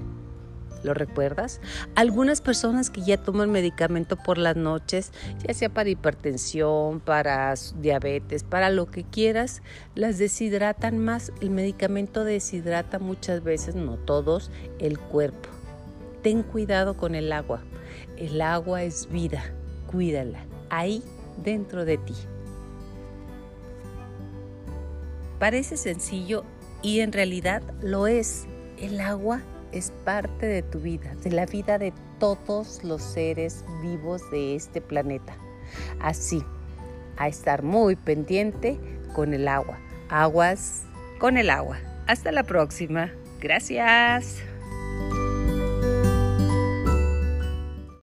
¿Lo 0.86 0.94
recuerdas? 0.94 1.60
Algunas 1.96 2.40
personas 2.40 2.90
que 2.90 3.02
ya 3.02 3.16
toman 3.16 3.50
medicamento 3.50 4.16
por 4.16 4.38
las 4.38 4.54
noches, 4.54 5.10
ya 5.44 5.52
sea 5.52 5.68
para 5.68 5.88
hipertensión, 5.88 7.00
para 7.00 7.52
diabetes, 7.80 8.44
para 8.44 8.70
lo 8.70 8.86
que 8.86 9.02
quieras, 9.02 9.62
las 9.96 10.18
deshidratan 10.18 10.98
más. 10.98 11.32
El 11.40 11.50
medicamento 11.50 12.22
deshidrata 12.22 13.00
muchas 13.00 13.42
veces, 13.42 13.74
no 13.74 13.96
todos, 13.96 14.52
el 14.78 14.98
cuerpo. 14.98 15.48
Ten 16.22 16.44
cuidado 16.44 16.96
con 16.96 17.16
el 17.16 17.32
agua. 17.32 17.62
El 18.16 18.40
agua 18.40 18.84
es 18.84 19.08
vida 19.10 19.42
cuídala 19.90 20.44
ahí 20.70 21.02
dentro 21.42 21.84
de 21.84 21.98
ti. 21.98 22.14
Parece 25.38 25.76
sencillo 25.76 26.44
y 26.82 27.00
en 27.00 27.12
realidad 27.12 27.62
lo 27.82 28.06
es. 28.06 28.46
El 28.78 29.00
agua 29.00 29.42
es 29.72 29.92
parte 30.04 30.46
de 30.46 30.62
tu 30.62 30.80
vida, 30.80 31.14
de 31.22 31.30
la 31.30 31.46
vida 31.46 31.78
de 31.78 31.92
todos 32.18 32.82
los 32.84 33.02
seres 33.02 33.64
vivos 33.82 34.22
de 34.30 34.54
este 34.54 34.80
planeta. 34.80 35.36
Así, 36.00 36.42
a 37.16 37.28
estar 37.28 37.62
muy 37.62 37.96
pendiente 37.96 38.78
con 39.14 39.34
el 39.34 39.48
agua. 39.48 39.78
Aguas 40.08 40.84
con 41.18 41.36
el 41.36 41.50
agua. 41.50 41.78
Hasta 42.06 42.32
la 42.32 42.44
próxima. 42.44 43.12
Gracias. 43.40 44.36